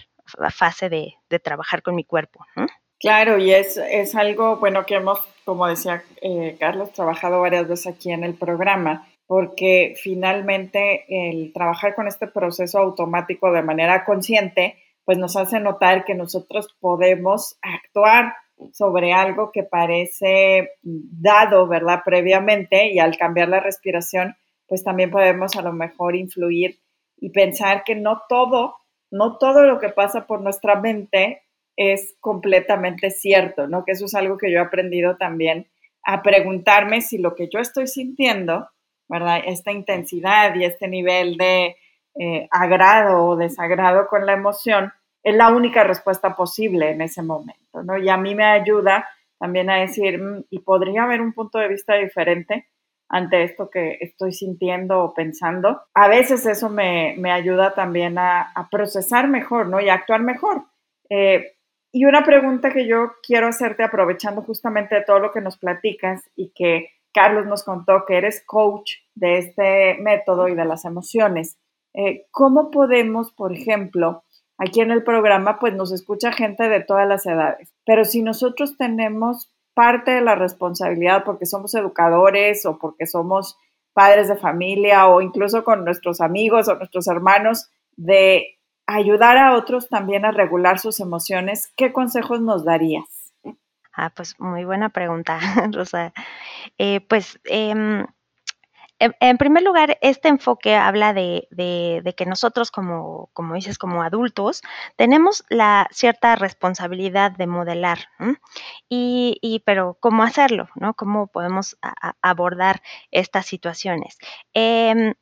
fase 0.50 0.90
de, 0.90 1.16
trabajar 1.44 1.82
con 1.82 1.96
mi 1.96 2.06
cuerpo. 2.06 2.46
Claro, 3.00 3.38
y 3.38 3.52
es, 3.52 3.76
es, 3.78 4.16
algo, 4.16 4.56
bueno, 4.56 4.86
que 4.86 4.96
hemos, 4.96 5.20
como 5.44 5.68
decía 5.68 6.04
Carlos, 6.58 6.94
trabajado 6.94 7.42
varias 7.42 7.68
veces 7.68 7.88
aquí 7.94 8.12
en 8.12 8.24
el 8.24 8.36
programa 8.36 9.06
porque 9.28 9.96
finalmente 10.02 11.06
el 11.08 11.52
trabajar 11.54 11.96
con 11.96 12.08
este 12.08 12.28
proceso 12.28 12.80
automático 12.80 13.52
de 13.52 13.64
manera 13.64 14.06
consciente, 14.06 14.78
pues 15.04 15.18
nos 15.18 15.36
hace 15.36 15.60
notar 15.60 16.06
que 16.06 16.16
nosotros 16.16 16.76
podemos 16.80 17.58
actuar 17.62 18.36
sobre 18.72 19.14
algo 19.14 19.52
que 19.52 19.64
parece 19.64 20.72
dado, 20.82 21.68
¿verdad? 21.68 22.02
Previamente 22.06 22.88
y 22.88 23.00
al 23.00 23.18
cambiar 23.18 23.50
la 23.50 23.60
respiración, 23.60 24.36
pues 24.68 24.84
también 24.84 25.12
podemos 25.12 25.56
a 25.56 25.62
lo 25.62 25.74
mejor 25.74 26.16
influir 26.16 26.80
y 27.18 27.30
pensar 27.30 27.84
que 27.84 27.96
no 27.96 28.24
todo, 28.30 28.76
no 29.12 29.38
todo 29.38 29.64
lo 29.64 29.80
que 29.80 29.90
pasa 29.90 30.26
por 30.26 30.42
nuestra 30.42 30.80
mente 30.80 31.44
es 31.76 32.16
completamente 32.20 33.10
cierto, 33.10 33.68
¿no? 33.68 33.84
Que 33.84 33.94
eso 33.94 34.06
es 34.06 34.16
algo 34.16 34.38
que 34.38 34.52
yo 34.52 34.60
he 34.60 34.62
aprendido 34.62 35.18
también 35.18 35.68
a 36.04 36.22
preguntarme 36.22 37.02
si 37.02 37.18
lo 37.18 37.36
que 37.36 37.50
yo 37.52 37.60
estoy 37.60 37.88
sintiendo 37.88 38.70
¿verdad? 39.08 39.40
Esta 39.46 39.72
intensidad 39.72 40.56
y 40.56 40.66
este 40.66 40.88
nivel 40.88 41.38
de 41.38 41.76
eh, 42.18 42.48
agrado 42.52 43.26
o 43.26 43.36
desagrado 43.36 44.08
con 44.08 44.26
la 44.26 44.34
emoción 44.34 44.94
es 45.24 45.36
la 45.36 45.50
única 45.50 45.84
respuesta 45.84 46.36
posible 46.36 46.92
en 46.92 47.02
ese 47.02 47.22
momento, 47.22 47.84
¿no? 47.84 47.98
Y 47.98 48.10
a 48.10 48.18
mí 48.18 48.36
me 48.36 48.46
ayuda 48.46 49.10
también 49.40 49.70
a 49.70 49.78
decir, 49.78 50.22
mm, 50.22 50.46
y 50.50 50.60
podría 50.60 51.04
haber 51.04 51.22
un 51.22 51.34
punto 51.34 51.60
de 51.60 51.68
vista 51.68 51.96
diferente 51.96 52.68
ante 53.10 53.44
esto 53.44 53.70
que 53.70 53.98
estoy 54.02 54.34
sintiendo 54.34 55.00
o 55.04 55.14
pensando. 55.14 55.82
A 55.94 56.08
veces 56.08 56.46
eso 56.46 56.70
me, 56.70 57.16
ayuda 57.32 57.74
también 57.74 58.18
a, 58.18 58.68
procesar 58.72 59.28
mejor, 59.28 59.68
¿no? 59.68 59.80
Y 59.80 59.90
a 59.90 59.96
actuar 59.96 60.22
mejor. 60.22 60.64
Eh, 61.10 61.56
y 61.92 62.06
una 62.06 62.24
pregunta 62.24 62.72
que 62.72 62.88
yo 62.88 63.14
quiero 63.26 63.48
hacerte 63.48 63.84
aprovechando 63.84 64.42
justamente 64.42 64.96
de 64.96 65.04
todo 65.04 65.20
lo 65.20 65.32
que 65.32 65.42
nos 65.42 65.58
platicas 65.58 66.30
y 66.36 66.50
que 66.50 66.90
Carlos 67.16 67.46
nos 67.46 67.64
contó 67.64 68.04
que 68.06 68.18
eres 68.18 68.44
coach 68.46 68.92
de 69.16 69.38
este 69.38 69.98
método 70.02 70.50
y 70.50 70.56
de 70.56 70.66
las 70.66 70.84
emociones. 70.84 71.58
Eh, 71.94 72.28
¿Cómo 72.30 72.72
podemos, 72.72 73.32
por 73.32 73.54
ejemplo, 73.54 74.26
aquí 74.58 74.82
en 74.82 74.92
el 74.92 75.02
programa, 75.02 75.58
pues 75.58 75.74
nos 75.74 75.94
escucha 75.94 76.34
gente 76.34 76.68
de 76.68 76.82
todas 76.82 77.08
las 77.08 77.26
edades, 77.26 77.74
pero 77.86 78.04
si 78.04 78.22
nosotros 78.22 78.78
tenemos 78.78 79.50
parte 79.74 80.12
de 80.12 80.22
la 80.22 80.36
responsabilidad 80.36 81.24
porque 81.24 81.46
somos 81.46 81.74
educadores 81.74 82.66
o 82.66 82.80
porque 82.80 83.06
somos 83.06 83.58
padres 83.94 84.28
de 84.28 84.36
familia 84.36 85.08
o 85.08 85.22
incluso 85.22 85.64
con 85.64 85.86
nuestros 85.86 86.20
amigos 86.20 86.68
o 86.68 86.76
nuestros 86.76 87.08
hermanos 87.08 87.70
de 87.96 88.58
ayudar 88.88 89.38
a 89.38 89.56
otros 89.56 89.88
también 89.88 90.26
a 90.26 90.32
regular 90.32 90.80
sus 90.80 91.00
emociones, 91.00 91.72
¿qué 91.78 91.94
consejos 91.94 92.42
nos 92.42 92.66
darías? 92.66 93.15
Ah, 93.96 94.12
pues 94.16 94.40
muy 94.40 94.66
buena 94.66 94.90
pregunta, 94.90 95.40
Rosa. 95.72 96.14
Eh, 96.78 97.00
pues 97.02 97.40
em, 97.46 98.06
en, 99.00 99.38
primer 99.38 99.64
lugar, 99.64 99.98
este 100.02 100.30
enfoque 100.30 100.76
habla 100.76 101.14
de, 101.14 101.48
que 102.18 102.26
nosotros 102.26 102.72
como, 102.72 103.30
como 103.34 103.56
dices, 103.56 103.78
como 103.78 104.04
adultos, 104.04 104.62
tenemos 104.96 105.44
la 105.50 105.88
cierta 105.92 106.36
responsabilidad 106.36 107.32
de 107.32 107.48
modelar, 107.48 108.00
y, 108.90 109.62
pero 109.66 109.98
¿cómo 110.00 110.24
hacerlo? 110.24 110.70
¿no? 110.76 110.94
¿Cómo 110.94 111.28
podemos 111.28 111.78
abordar 112.22 112.82
estas 113.12 113.46
situaciones? 113.46 114.18
Em, 114.54 115.14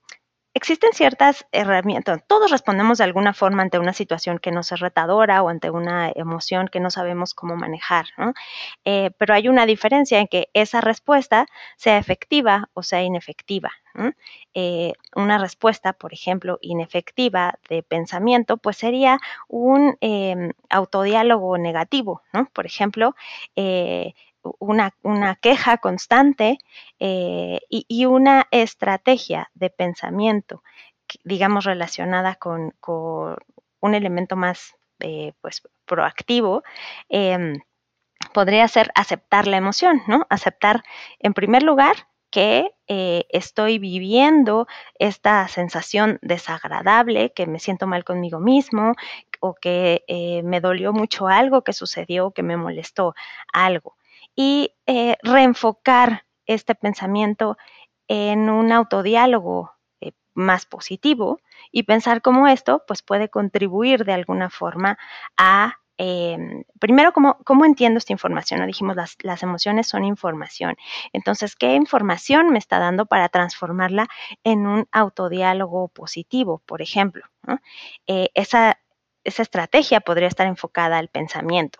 existen 0.54 0.94
ciertas 0.94 1.46
herramientas, 1.52 2.22
todos 2.28 2.52
respondemos 2.52 3.00
de 3.00 3.06
alguna 3.06 3.34
forma 3.34 3.64
ante 3.64 3.80
una 3.80 3.94
situación 3.94 4.40
que 4.40 4.52
nos 4.52 4.72
es 4.72 4.80
retadora 4.80 5.42
o 5.42 5.50
ante 5.50 5.70
una 5.70 6.12
emoción 6.14 6.68
que 6.68 6.80
no 6.80 6.92
sabemos 6.92 7.34
cómo 7.34 7.56
manejar, 7.56 8.06
¿no? 8.18 8.34
Eh, 8.86 9.12
pero 9.18 9.34
hay 9.34 9.48
una 9.48 9.66
diferencia 9.66 10.20
en 10.20 10.28
que 10.28 10.50
esa 10.54 10.82
respuesta 10.82 11.48
sea 11.76 11.98
efectiva 11.98 12.70
o 12.74 12.84
sea 12.84 13.02
inefectiva. 13.02 13.72
Eh, 14.56 14.94
una 15.16 15.38
respuesta, 15.38 15.94
por 15.94 16.14
ejemplo, 16.14 16.58
inefectiva 16.62 17.60
de 17.70 17.84
pensamiento, 17.84 18.58
pues 18.58 18.78
sería 18.78 19.20
un 19.48 19.98
em, 20.02 20.52
autodiálogo 20.70 21.60
negativo, 21.60 22.24
¿no? 22.34 22.46
Por 22.54 22.66
ejemplo, 22.66 23.16
eh, 24.44 24.50
una, 24.60 25.36
queja 25.36 25.78
constante 25.78 26.58
eh, 27.00 27.60
y, 27.70 28.06
una 28.06 28.48
estrategia 28.52 29.50
de 29.54 29.70
pensamiento, 29.70 30.64
digamos, 31.24 31.66
relacionada 31.66 32.36
con, 32.36 32.74
un 33.82 33.96
elemento 33.96 34.36
más 34.36 34.76
eh, 35.00 35.34
pues, 35.42 35.62
proactivo, 35.86 36.64
em, 37.10 37.60
podría 38.34 38.68
ser 38.68 38.92
aceptar 38.96 39.48
la 39.48 39.58
emoción, 39.58 40.02
¿no? 40.08 40.26
Aceptar, 40.30 40.84
en 41.20 41.34
primer 41.34 41.64
lugar, 41.64 41.96
que 42.32 42.72
eh, 42.88 43.26
estoy 43.30 43.78
viviendo 43.80 44.68
esta 44.98 45.48
sensación 45.48 46.20
desagradable, 46.22 47.32
que 47.34 47.46
me 47.46 47.60
siento 47.60 47.86
mal 47.86 48.04
conmigo 48.04 48.40
mismo 48.40 48.94
o 49.40 49.54
que 49.54 50.04
me 50.44 50.62
dolió 50.62 50.94
mucho 50.94 51.28
algo 51.28 51.64
que 51.64 51.74
sucedió, 51.74 52.32
que 52.32 52.44
me 52.44 52.58
molestó 52.58 53.14
algo 53.52 53.98
y 54.36 54.74
eh, 54.86 55.18
reenfocar 55.22 56.26
este 56.46 56.76
pensamiento 56.76 57.58
en 58.08 58.50
un 58.50 58.72
autodiálogo 58.72 59.72
eh, 60.02 60.12
más 60.34 60.66
positivo 60.66 61.40
y 61.72 61.84
pensar 61.84 62.22
cómo 62.22 62.48
esto 62.48 62.84
pues 62.88 63.02
puede 63.02 63.30
contribuir 63.30 64.06
de 64.06 64.14
alguna 64.14 64.50
forma 64.50 64.98
a 65.38 65.80
em, 65.98 66.64
primero, 66.80 67.14
¿cómo, 67.14 67.38
¿cómo, 67.46 67.66
entiendo 67.66 68.00
esta 68.00 68.14
información? 68.14 68.60
¿No? 68.60 68.66
Dijimos, 68.66 68.96
las, 68.96 69.16
las, 69.22 69.44
emociones 69.44 69.88
son 69.88 70.04
información. 70.04 70.76
Entonces, 71.14 71.56
¿qué 71.56 71.76
información 71.76 72.50
me 72.50 72.58
está 72.58 72.80
dando 72.80 73.06
para 73.06 73.30
transformarla 73.30 74.08
en 74.44 74.66
un 74.66 74.88
autodiálogo 74.92 75.90
positivo, 75.90 76.62
por 76.66 76.82
ejemplo? 76.82 77.24
Eh, 78.08 78.30
esa, 78.34 78.80
esa 79.24 79.44
estrategia 79.44 80.02
podría 80.02 80.28
estar 80.28 80.48
enfocada 80.48 80.98
al 80.98 81.10
pensamiento. 81.10 81.80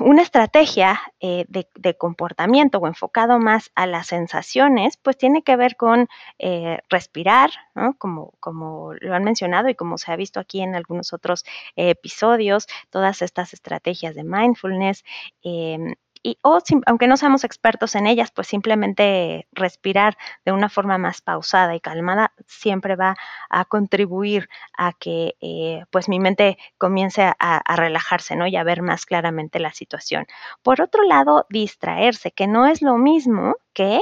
Una 0.00 0.22
estrategia 0.22 1.00
eh, 1.20 1.44
de, 1.48 1.96
comportamiento 1.96 2.78
o 2.78 2.86
enfocado 2.86 3.38
más 3.38 3.70
a 3.74 3.86
las 3.86 4.08
sensaciones, 4.08 4.96
pues 4.96 5.16
tiene 5.16 5.42
que 5.42 5.56
ver 5.56 5.76
con 5.76 6.08
eh, 6.38 6.78
respirar, 6.88 7.50
como, 7.98 8.32
como, 8.40 8.92
lo 8.94 9.14
han 9.14 9.24
mencionado 9.24 9.68
y 9.68 9.74
como 9.74 9.98
se 9.98 10.12
ha 10.12 10.16
visto 10.16 10.40
aquí 10.40 10.60
en 10.60 10.74
algunos 10.74 11.12
otros 11.12 11.44
episodios, 11.76 12.66
todas 12.90 13.22
estas 13.22 13.52
estrategias 13.52 14.14
de 14.14 14.24
mindfulness, 14.24 15.04
em, 15.42 15.94
y, 16.24 16.38
o 16.42 16.58
aunque 16.86 17.06
no 17.06 17.18
seamos 17.18 17.44
expertos 17.44 17.94
en 17.94 18.06
ellas, 18.06 18.32
pues 18.32 18.48
simplemente 18.48 19.46
respirar 19.52 20.16
de 20.46 20.52
una 20.52 20.70
forma 20.70 20.96
más 20.96 21.20
pausada 21.20 21.76
y 21.76 21.80
calmada 21.80 22.32
siempre 22.46 22.96
va 22.96 23.14
a 23.50 23.66
contribuir 23.66 24.48
a 24.76 24.94
que 24.94 25.36
eh, 25.42 25.84
pues 25.90 26.08
mi 26.08 26.18
mente 26.18 26.56
comience 26.78 27.34
a, 27.38 27.76
relajarse, 27.76 28.36
¿no? 28.36 28.46
Y 28.46 28.56
a 28.56 28.64
ver 28.64 28.80
más 28.80 29.04
claramente 29.04 29.60
la 29.60 29.72
situación. 29.72 30.26
Por 30.62 30.80
otro 30.80 31.02
lado, 31.02 31.46
distraerse, 31.50 32.32
que 32.32 32.46
no 32.46 32.66
es 32.66 32.80
lo 32.80 32.96
mismo 32.96 33.56
que, 33.74 34.00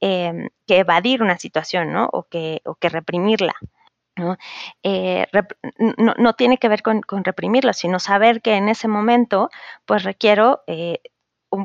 em, 0.00 0.50
que 0.66 0.78
evadir 0.78 1.22
una 1.22 1.38
situación, 1.38 1.92
¿no? 1.92 2.08
O 2.12 2.24
que, 2.24 2.60
o 2.66 2.74
que 2.74 2.90
reprimirla. 2.90 3.54
¿no? 4.16 4.36
Eh, 4.82 5.26
no, 5.96 6.34
tiene 6.34 6.58
que 6.58 6.68
ver 6.68 6.82
con, 6.82 7.00
con, 7.00 7.24
reprimirlo, 7.24 7.72
sino 7.72 7.98
saber 7.98 8.42
que 8.42 8.56
en 8.56 8.68
ese 8.68 8.86
momento, 8.86 9.48
pues 9.86 10.02
requiero 10.04 10.62
eh, 10.66 11.00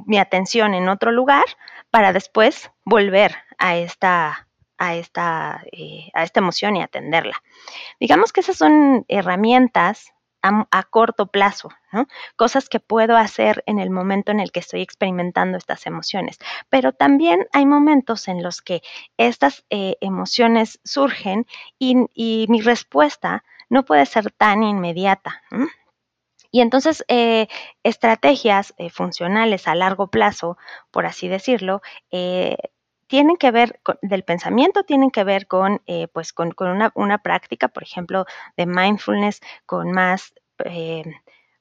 mi 0.05 0.17
atención 0.17 0.73
en 0.73 0.89
otro 0.89 1.11
lugar 1.11 1.45
para 1.91 2.13
después 2.13 2.71
volver 2.83 3.35
a 3.57 3.77
esta, 3.77 4.47
a 4.77 4.95
esta, 4.95 5.63
eh, 5.71 6.09
a 6.13 6.23
esta 6.23 6.39
emoción 6.39 6.75
y 6.75 6.81
atenderla. 6.81 7.41
Digamos 7.99 8.33
que 8.33 8.41
esas 8.41 8.57
son 8.57 9.05
herramientas 9.07 10.13
a, 10.41 10.83
corto 10.83 11.27
plazo, 11.27 11.69
cosas 12.35 12.69
que 12.69 12.79
puedo 12.79 13.17
hacer 13.17 13.63
en 13.65 13.79
el 13.79 13.89
momento 13.89 14.31
en 14.31 14.39
el 14.39 14.51
que 14.51 14.59
estoy 14.59 14.81
experimentando 14.81 15.57
estas 15.57 15.85
emociones. 15.85 16.37
Pero 16.69 16.93
también 16.93 17.47
hay 17.51 17.65
momentos 17.65 18.27
en 18.27 18.43
los 18.43 18.61
que 18.61 18.81
estas 19.17 19.65
eh, 19.69 19.97
emociones 19.99 20.79
surgen 20.83 21.45
y, 21.79 22.45
mi 22.47 22.61
respuesta 22.61 23.43
no 23.69 23.83
puede 23.83 24.05
ser 24.05 24.31
tan 24.31 24.63
inmediata. 24.63 25.41
Y 26.57 26.61
entonces, 26.61 27.05
eh, 27.07 27.47
estrategias 27.83 28.73
eh, 28.79 28.89
funcionales 28.89 29.67
a 29.67 29.75
largo 29.75 30.07
plazo, 30.07 30.57
por 30.89 31.05
así 31.05 31.27
decirlo, 31.27 31.83
eh, 32.09 32.57
tienen 33.05 33.37
que 33.37 33.51
ver 33.51 33.79
del 34.01 34.23
pensamiento, 34.23 34.81
tienen 34.83 35.11
que 35.11 35.23
ver 35.23 35.45
con, 35.45 35.83
pues, 36.13 36.33
con, 36.33 36.55
una, 36.95 37.17
práctica, 37.19 37.67
por 37.67 37.83
ejemplo, 37.83 38.25
de 38.57 38.65
mindfulness 38.65 39.39
con 39.67 39.91
más, 39.91 40.33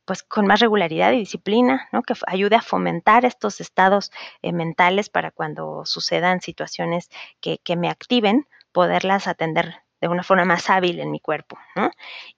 pues, 0.07 0.23
con 0.23 0.47
más 0.47 0.61
regularidad 0.61 1.13
y 1.13 1.19
disciplina, 1.19 1.89
¿no? 1.93 2.03
que 2.03 2.15
ayude 2.27 2.57
a 2.57 2.63
fomentar 2.63 3.27
estos 3.27 3.61
estados 3.61 4.11
mentales 4.43 5.11
para 5.11 5.31
cuando 5.31 5.85
sucedan 5.85 6.41
situaciones 6.41 7.11
que 7.43 7.77
me 7.77 7.91
activen, 7.91 8.49
poderlas 8.73 9.27
atender 9.27 9.86
una 10.09 10.23
forma 10.23 10.45
más 10.45 10.71
hábil 10.71 11.01
en 11.01 11.11
mi 11.11 11.21
cuerpo. 11.21 11.59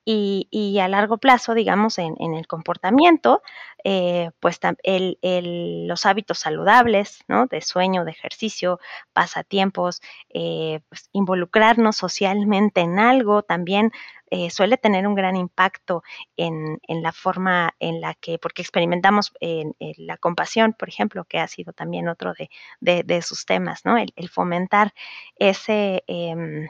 Y, 0.04 0.78
a 0.80 0.88
largo 0.88 1.18
plazo, 1.18 1.54
digamos, 1.54 1.98
en, 1.98 2.14
el 2.34 2.46
comportamiento, 2.46 3.42
eh, 3.84 4.30
pues 4.40 4.60
los 4.82 6.06
hábitos 6.06 6.38
saludables, 6.38 7.24
¿no? 7.28 7.46
De 7.46 7.60
sueño, 7.60 8.04
de 8.04 8.10
ejercicio, 8.10 8.80
pasatiempos, 9.12 10.00
eh, 10.30 10.80
pues, 10.88 11.08
involucrarnos 11.12 11.96
socialmente 11.96 12.80
en 12.80 12.98
algo 12.98 13.42
también 13.42 13.92
eh, 14.30 14.50
suele 14.50 14.76
tener 14.76 15.06
un 15.06 15.14
gran 15.14 15.36
impacto 15.36 16.02
en, 16.36 16.78
la 16.88 17.12
forma 17.12 17.74
en 17.78 18.00
la 18.00 18.14
que, 18.14 18.38
porque 18.38 18.62
experimentamos 18.62 19.32
la 19.80 20.16
compasión, 20.18 20.74
por 20.74 20.88
ejemplo, 20.88 21.24
que 21.24 21.38
ha 21.38 21.48
sido 21.48 21.72
también 21.72 22.08
otro 22.08 22.34
de, 22.80 23.22
sus 23.22 23.46
temas, 23.46 23.84
¿no? 23.84 23.96
El, 23.96 24.28
fomentar 24.28 24.92
ese 25.38 26.04
em, 26.06 26.68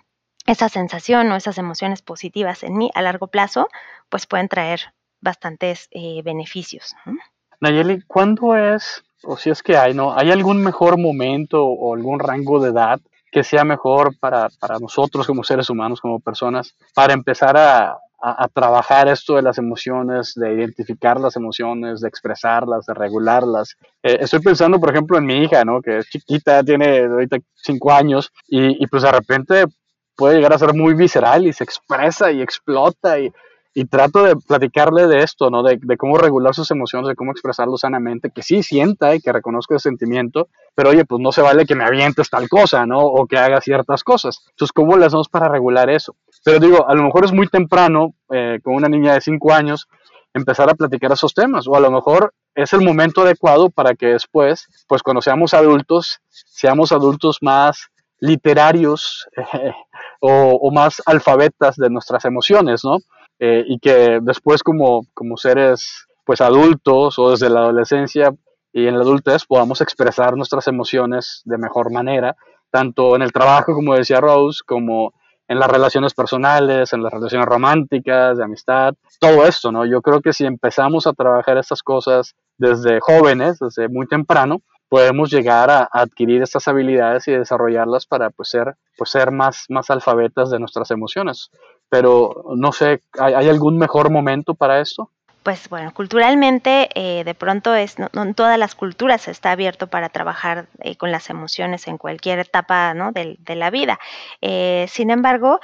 esa 0.48 0.68
sensación 0.68 1.30
o 1.30 1.36
esas 1.36 1.58
emociones 1.58 2.00
positivas 2.02 2.62
en 2.62 2.76
mí 2.76 2.90
a 2.94 3.02
largo 3.02 3.26
plazo, 3.26 3.68
pues 4.08 4.26
pueden 4.26 4.48
traer 4.48 4.80
bastantes 5.20 5.88
eh, 5.90 6.22
beneficios. 6.24 6.94
Nayeli, 7.60 8.02
¿cuándo 8.06 8.56
es, 8.56 9.04
o 9.24 9.36
si 9.36 9.50
es 9.50 9.62
que 9.62 9.76
hay, 9.76 9.92
¿no? 9.92 10.16
¿Hay 10.16 10.30
algún 10.30 10.62
mejor 10.62 10.96
momento 10.96 11.64
o 11.64 11.94
algún 11.94 12.18
rango 12.18 12.60
de 12.60 12.70
edad 12.70 13.00
que 13.30 13.44
sea 13.44 13.62
mejor 13.64 14.18
para, 14.18 14.48
nosotros 14.80 15.26
como 15.26 15.44
seres 15.44 15.68
humanos, 15.68 16.00
como 16.00 16.18
personas, 16.18 16.74
para 16.94 17.12
empezar 17.12 17.56
a, 17.56 17.98
trabajar 18.52 19.06
esto 19.06 19.36
de 19.36 19.42
las 19.42 19.58
emociones, 19.58 20.32
de 20.34 20.52
identificar 20.52 21.20
las 21.20 21.36
emociones, 21.36 22.00
de 22.00 22.08
expresarlas, 22.08 22.84
de 22.84 22.92
regularlas. 22.92 23.76
Eh, 24.02 24.18
estoy 24.20 24.40
pensando, 24.40 24.80
por 24.80 24.90
ejemplo, 24.90 25.18
en 25.18 25.24
mi 25.24 25.44
hija, 25.44 25.64
¿no? 25.64 25.80
Que 25.80 25.98
es 25.98 26.08
chiquita, 26.08 26.64
tiene 26.64 26.98
ahorita 26.98 27.36
cinco 27.54 27.92
años 27.92 28.32
y, 28.48 28.82
y, 28.82 28.86
pues 28.88 29.04
de 29.04 29.12
repente 29.12 29.64
puede 30.18 30.34
llegar 30.34 30.52
a 30.52 30.58
ser 30.58 30.74
muy 30.74 30.94
visceral 30.94 31.46
y 31.46 31.52
se 31.52 31.62
expresa 31.62 32.32
y 32.32 32.42
explota 32.42 33.20
y, 33.20 33.32
y 33.72 33.84
trato 33.84 34.24
de 34.24 34.34
platicarle 34.34 35.06
de 35.06 35.20
esto, 35.20 35.48
¿no? 35.48 35.62
De, 35.62 35.78
de, 35.80 35.96
cómo 35.96 36.18
regular 36.18 36.56
sus 36.56 36.72
emociones, 36.72 37.08
de 37.08 37.14
cómo 37.14 37.30
expresarlo 37.30 37.78
sanamente, 37.78 38.32
que 38.34 38.42
sí 38.42 38.64
sienta 38.64 39.14
y 39.14 39.20
que 39.20 39.32
reconozca 39.32 39.74
el 39.74 39.80
sentimiento, 39.80 40.48
pero 40.74 40.90
oye, 40.90 41.04
pues 41.04 41.22
no 41.22 41.30
se 41.30 41.40
vale 41.40 41.66
que 41.66 41.76
me 41.76 41.84
avientes 41.84 42.28
tal 42.30 42.48
cosa, 42.48 42.84
¿no? 42.84 42.98
O 42.98 43.28
que 43.28 43.38
haga 43.38 43.60
ciertas 43.60 44.02
cosas. 44.02 44.44
Entonces, 44.50 44.72
¿cómo 44.72 44.96
le 44.96 45.06
hacemos 45.06 45.28
para 45.28 45.48
regular 45.48 45.88
eso? 45.88 46.16
Pero 46.44 46.58
digo, 46.58 46.88
a 46.88 46.94
lo 46.96 47.04
mejor 47.04 47.24
es 47.24 47.32
muy 47.32 47.46
temprano, 47.46 48.14
eh, 48.32 48.58
con 48.60 48.74
una 48.74 48.88
niña 48.88 49.14
de 49.14 49.20
5 49.20 49.52
años, 49.52 49.86
empezar 50.34 50.68
a 50.68 50.74
platicar 50.74 51.12
esos 51.12 51.32
temas, 51.32 51.68
o 51.68 51.76
a 51.76 51.80
lo 51.80 51.92
mejor 51.92 52.34
es 52.56 52.72
el 52.72 52.80
momento 52.80 53.22
adecuado 53.22 53.70
para 53.70 53.94
que 53.94 54.06
después, 54.06 54.66
pues 54.88 55.00
cuando 55.04 55.22
seamos 55.22 55.54
adultos, 55.54 56.18
seamos 56.28 56.90
adultos 56.90 57.38
más 57.40 57.88
literarios 58.20 59.28
o, 60.20 60.70
más 60.72 61.02
alfabetas 61.06 61.76
de 61.76 61.90
nuestras 61.90 62.24
emociones, 62.24 62.84
¿no? 62.84 62.98
Eh, 63.38 63.64
y 63.66 63.78
que 63.78 64.18
después 64.20 64.62
como, 64.62 65.02
como 65.14 65.36
seres 65.36 66.06
pues 66.24 66.40
adultos 66.40 67.18
o 67.18 67.30
desde 67.30 67.48
la 67.48 67.60
adolescencia 67.60 68.34
y 68.72 68.86
en 68.86 68.94
la 68.94 69.02
adultez 69.02 69.44
podamos 69.46 69.80
expresar 69.80 70.36
nuestras 70.36 70.66
emociones 70.68 71.42
de 71.44 71.56
mejor 71.56 71.90
manera, 71.92 72.36
tanto 72.70 73.16
en 73.16 73.22
el 73.22 73.32
trabajo, 73.32 73.74
como 73.74 73.94
decía 73.94 74.20
Rose, 74.20 74.60
como 74.66 75.14
en 75.48 75.58
las 75.58 75.70
relaciones 75.70 76.12
personales, 76.12 76.92
en 76.92 77.02
las 77.02 77.12
relaciones 77.12 77.46
románticas, 77.46 78.36
de 78.36 78.44
amistad, 78.44 78.94
todo 79.18 79.46
esto, 79.46 79.72
¿no? 79.72 79.86
Yo 79.86 80.02
creo 80.02 80.20
que 80.20 80.34
si 80.34 80.44
empezamos 80.44 81.06
a 81.06 81.14
trabajar 81.14 81.56
estas 81.56 81.82
cosas 81.82 82.34
desde 82.58 83.00
jóvenes, 83.00 83.58
desde 83.58 83.88
muy 83.88 84.06
temprano, 84.06 84.60
podemos 84.88 85.30
llegar 85.30 85.70
a, 85.70 85.88
adquirir 85.92 86.42
estas 86.42 86.66
habilidades 86.68 87.28
y 87.28 87.32
desarrollarlas 87.32 88.06
para 88.06 88.30
pues, 88.30 88.50
ser, 88.50 88.76
pues, 88.96 89.10
ser 89.10 89.30
más, 89.30 89.66
más 89.68 89.90
alfabetas 89.90 90.50
de 90.50 90.58
nuestras 90.58 90.90
emociones. 90.90 91.50
Pero 91.88 92.44
no 92.56 92.72
sé, 92.72 93.00
¿hay, 93.18 93.48
algún 93.48 93.78
mejor 93.78 94.10
momento 94.10 94.54
para 94.54 94.80
esto? 94.80 95.10
Pues 95.42 95.70
bueno, 95.70 95.94
culturalmente 95.94 96.90
eh, 96.94 97.24
de 97.24 97.34
pronto 97.34 97.74
es, 97.74 97.98
no, 97.98 98.08
en 98.12 98.34
todas 98.34 98.58
las 98.58 98.74
culturas 98.74 99.28
está 99.28 99.52
abierto 99.52 99.86
para 99.86 100.10
trabajar 100.10 100.66
eh, 100.80 100.96
con 100.96 101.10
las 101.10 101.30
emociones 101.30 101.86
en 101.86 101.96
cualquier 101.96 102.40
etapa 102.40 102.92
¿no? 102.92 103.12
de, 103.12 103.38
la 103.56 103.70
vida. 103.70 103.98
Eh, 104.42 104.86
sin 104.90 105.10
embargo, 105.10 105.60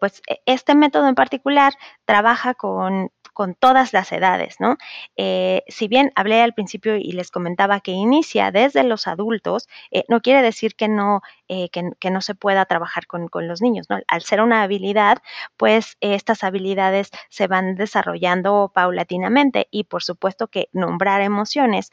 pues 0.00 0.22
e, 0.26 0.40
este 0.46 0.74
método 0.74 1.06
en 1.06 1.14
particular 1.14 1.74
trabaja 2.04 2.54
con 2.54 3.12
con 3.32 3.54
todas 3.54 3.92
las 3.92 4.12
edades, 4.12 4.56
¿no? 4.60 4.76
Eh, 5.16 5.62
si 5.68 5.88
bien 5.88 6.12
hablé 6.14 6.42
al 6.42 6.54
principio 6.54 6.96
y 6.96 7.12
les 7.12 7.30
comentaba 7.30 7.80
que 7.80 7.92
inicia 7.92 8.50
desde 8.50 8.82
los 8.84 9.06
adultos, 9.06 9.68
eh, 9.90 10.04
no 10.08 10.20
quiere 10.20 10.42
decir 10.42 10.74
que 10.74 10.88
no, 10.88 11.22
eh, 11.48 11.68
que, 11.70 12.10
no 12.10 12.20
se 12.20 12.34
pueda 12.34 12.64
trabajar 12.66 13.06
con, 13.06 13.28
los 13.32 13.62
niños, 13.62 13.86
¿no? 13.88 13.98
Al 14.08 14.22
ser 14.22 14.40
una 14.40 14.62
habilidad, 14.62 15.18
pues 15.56 15.96
estas 16.00 16.44
habilidades 16.44 17.10
se 17.28 17.46
van 17.46 17.74
desarrollando 17.74 18.70
paulatinamente 18.74 19.68
y 19.70 19.84
por 19.84 20.02
supuesto 20.02 20.48
que 20.48 20.68
nombrar 20.72 21.22
emociones 21.22 21.90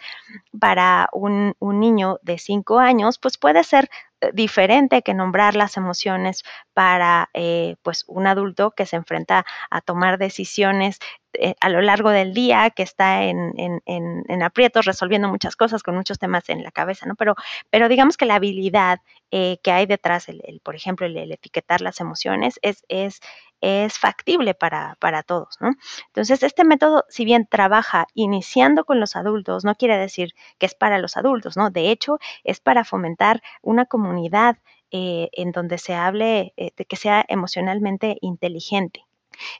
para 0.59 1.09
un, 1.13 1.55
un 1.59 1.79
niño 1.79 2.19
de 2.21 2.37
cinco 2.37 2.79
años, 2.79 3.17
pues 3.19 3.37
puede 3.37 3.63
ser 3.63 3.89
diferente 4.33 5.01
que 5.01 5.13
nombrar 5.13 5.55
las 5.55 5.77
emociones 5.77 6.43
para 6.73 7.29
eh, 7.33 7.75
pues 7.83 8.03
un 8.07 8.27
adulto 8.27 8.71
que 8.71 8.85
se 8.85 8.95
enfrenta 8.95 9.45
a 9.69 9.81
tomar 9.81 10.17
decisiones 10.17 10.99
eh, 11.33 11.53
a 11.61 11.69
lo 11.69 11.81
largo 11.81 12.09
del 12.09 12.33
día, 12.33 12.71
que 12.71 12.81
está 12.81 13.23
en, 13.23 13.53
en, 13.55 14.43
aprietos, 14.43 14.85
resolviendo 14.85 15.27
muchas 15.27 15.55
cosas, 15.55 15.83
con 15.83 15.95
muchos 15.95 16.17
temas 16.17 16.49
en 16.49 16.63
la 16.63 16.71
cabeza, 16.71 17.05
¿no? 17.05 17.15
Pero, 17.15 17.35
pero 17.69 17.87
digamos 17.87 18.17
que 18.17 18.25
la 18.25 18.35
habilidad 18.35 18.99
eh, 19.31 19.57
que 19.63 19.71
hay 19.71 19.85
detrás, 19.85 20.27
el, 20.27 20.41
por 20.63 20.75
ejemplo, 20.75 21.05
el, 21.05 21.31
etiquetar 21.31 21.81
las 21.81 21.99
emociones, 21.99 22.59
es, 22.63 22.83
es, 22.89 23.19
es 23.61 23.97
factible 23.97 24.53
para, 24.53 24.95
para 24.99 25.23
todos, 25.23 25.57
¿no? 25.59 25.71
Entonces, 26.07 26.43
este 26.43 26.63
método, 26.63 27.05
si 27.09 27.25
bien 27.25 27.47
trabaja 27.47 28.07
iniciando 28.13 28.85
con 28.85 28.99
los 28.99 29.15
adultos, 29.15 29.65
no 29.65 29.75
quiere 29.75 29.97
decir 29.97 30.33
que 30.57 30.65
es 30.65 30.75
para 30.75 30.99
los 30.99 31.17
adultos, 31.17 31.57
¿no? 31.57 31.69
De 31.69 31.91
hecho, 31.91 32.19
es 32.43 32.59
para 32.59 32.83
fomentar 32.85 33.41
una 33.61 33.85
comunidad 33.85 34.57
eh, 34.91 35.29
en 35.33 35.51
donde 35.51 35.77
se 35.77 35.93
hable 35.93 36.53
de 36.57 36.85
que 36.85 36.95
sea 36.95 37.23
emocionalmente 37.27 38.17
inteligente. 38.21 39.05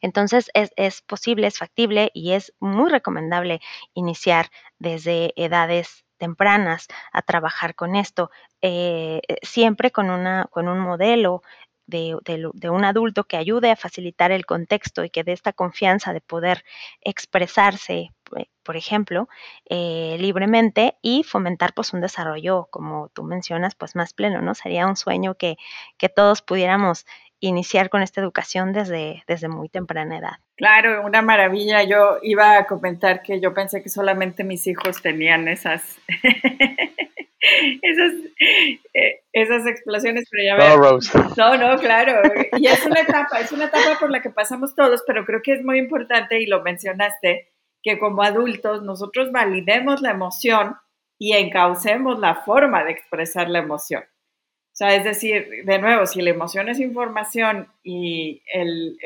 Entonces 0.02 0.50
es, 0.54 0.72
es 0.76 1.02
posible, 1.02 1.48
es 1.48 1.58
factible 1.58 2.12
y 2.14 2.32
es 2.34 2.54
muy 2.60 2.90
recomendable 2.90 3.62
iniciar 3.94 4.50
desde 4.78 5.34
edades 5.36 6.06
tempranas 6.18 6.88
a 7.14 7.22
trabajar 7.22 7.76
con 7.76 7.96
esto, 7.96 8.30
eh, 8.62 9.22
siempre 9.42 9.92
con, 9.92 10.10
una, 10.10 10.48
con 10.52 10.68
un 10.68 10.80
modelo 10.80 11.42
de, 11.89 12.69
un 12.69 12.86
adulto 12.86 13.23
que 13.23 13.38
ayude 13.38 13.71
a 13.71 13.75
facilitar 13.75 14.32
el 14.32 14.45
contexto 14.45 15.04
y 15.04 15.10
que 15.10 15.23
dé 15.23 15.34
esta 15.34 15.54
confianza 15.54 16.13
de 16.13 16.21
poder 16.21 16.63
expresarse, 17.02 18.12
eh, 18.38 18.45
por 18.63 18.78
ejemplo, 18.78 19.28
eh, 19.69 20.17
libremente 20.19 20.97
y 21.02 21.23
fomentar 21.23 21.73
pues 21.73 21.93
un 21.93 22.02
desarrollo, 22.02 22.67
como 22.71 23.10
tú 23.10 23.23
mencionas, 23.23 23.75
pues 23.75 23.95
más 23.95 24.13
pleno, 24.13 24.41
¿no? 24.41 24.56
Sería 24.56 24.88
un 24.88 24.95
sueño 24.95 25.36
que, 25.36 25.58
que 25.97 26.10
todos 26.10 26.41
pudiéramos 26.41 27.06
iniciar 27.39 27.89
con 27.89 28.02
esta 28.02 28.21
educación 28.21 28.73
desde, 28.73 29.23
desde 29.28 29.47
muy 29.47 29.69
temprana 29.69 30.17
edad. 30.17 30.34
Claro, 30.56 31.06
una 31.06 31.21
maravilla. 31.21 31.84
Yo 31.84 32.17
iba 32.21 32.58
a 32.58 32.65
comentar 32.65 33.21
que 33.21 33.39
yo 33.39 33.54
pensé 33.54 33.82
que 33.82 33.89
solamente 33.89 34.43
mis 34.43 34.67
hijos 34.67 35.02
tenían 35.02 35.47
esas, 35.47 35.97
esas, 37.82 38.14
eh, 38.94 39.22
esas 39.34 39.66
explosiones, 39.66 40.28
pero 40.30 40.44
ya. 40.44 40.78
No, 41.38 41.58
no, 41.58 41.80
claro. 41.80 42.22
Y 42.58 42.68
es 42.68 42.86
una 42.86 43.02
etapa, 43.02 43.40
es 43.40 43.52
una 43.52 43.66
etapa 43.66 43.98
por 44.00 44.12
la 44.12 44.22
que 44.22 44.30
pasamos 44.30 44.76
todos, 44.76 45.04
pero 45.06 45.26
creo 45.26 45.42
que 45.42 45.54
es 45.54 45.64
muy 45.64 45.80
importante, 45.80 46.42
y 46.42 46.46
lo 46.46 46.62
mencionaste, 46.62 47.50
que 47.82 47.98
como 47.98 48.24
adultos 48.24 48.84
nosotros 48.84 49.32
validemos 49.32 50.02
la 50.02 50.12
emoción 50.12 50.76
y 51.18 51.34
encaucemos 51.34 52.20
la 52.20 52.36
forma 52.36 52.84
de 52.84 52.92
expresar 52.92 53.50
la 53.50 53.60
emoción. 53.60 54.04
O 54.04 54.76
sea, 54.80 54.96
es 54.96 55.04
decir, 55.04 55.66
de 55.66 55.80
nuevo, 55.80 56.06
si 56.06 56.22
la 56.22 56.30
emoción 56.30 56.70
es 56.70 56.80
información 56.80 57.68
y 57.84 58.42
el, 58.54 58.98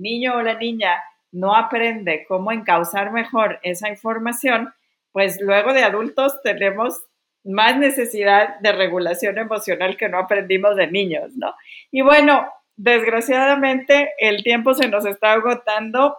niño 0.00 0.36
o 0.36 0.42
la 0.42 0.58
niña 0.58 1.00
no 1.30 1.54
aprende 1.54 2.24
cómo 2.26 2.50
encauzar 2.50 3.12
mejor 3.12 3.60
esa 3.62 3.88
información, 3.88 4.74
pues 5.12 5.40
luego 5.40 5.72
de 5.72 5.84
adultos 5.84 6.42
tenemos 6.42 7.04
más 7.44 7.76
necesidad 7.78 8.58
de 8.60 8.72
regulación 8.72 9.38
emocional 9.38 9.96
que 9.96 10.08
no 10.08 10.18
aprendimos 10.18 10.76
de 10.76 10.86
niños, 10.86 11.32
¿no? 11.36 11.54
Y 11.90 12.02
bueno, 12.02 12.46
desgraciadamente 12.76 14.10
el 14.18 14.42
tiempo 14.42 14.74
se 14.74 14.88
nos 14.88 15.06
está 15.06 15.32
agotando. 15.32 16.16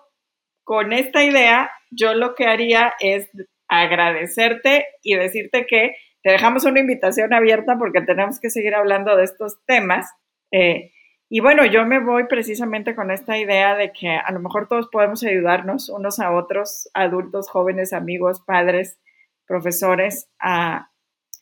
Con 0.66 0.94
esta 0.94 1.24
idea, 1.24 1.72
yo 1.92 2.14
lo 2.14 2.36
que 2.36 2.46
haría 2.46 2.94
es 3.00 3.30
agradecerte 3.68 4.86
y 5.02 5.16
decirte 5.16 5.66
que 5.66 5.96
te 6.22 6.32
dejamos 6.32 6.64
una 6.64 6.80
invitación 6.80 7.34
abierta 7.34 7.78
porque 7.78 8.02
tenemos 8.02 8.40
que 8.40 8.50
seguir 8.50 8.76
hablando 8.76 9.16
de 9.18 9.26
estos 9.26 9.58
temas. 9.66 10.10
Eh, 10.52 10.92
y 11.30 11.40
bueno, 11.42 11.66
yo 11.66 11.86
me 11.86 12.00
voy 12.00 12.26
precisamente 12.28 12.96
con 12.96 13.12
esta 13.12 13.38
idea 13.38 13.76
de 13.76 13.92
que 13.92 14.10
a 14.10 14.32
lo 14.32 14.40
mejor 14.40 14.68
todos 14.68 14.88
podemos 14.90 15.24
ayudarnos 15.24 15.90
unos 15.90 16.20
a 16.20 16.32
otros, 16.32 16.90
adultos, 16.94 17.50
jóvenes, 17.50 17.92
amigos, 17.92 18.42
padres, 18.46 19.00
profesores, 19.48 20.30
a 20.40 20.92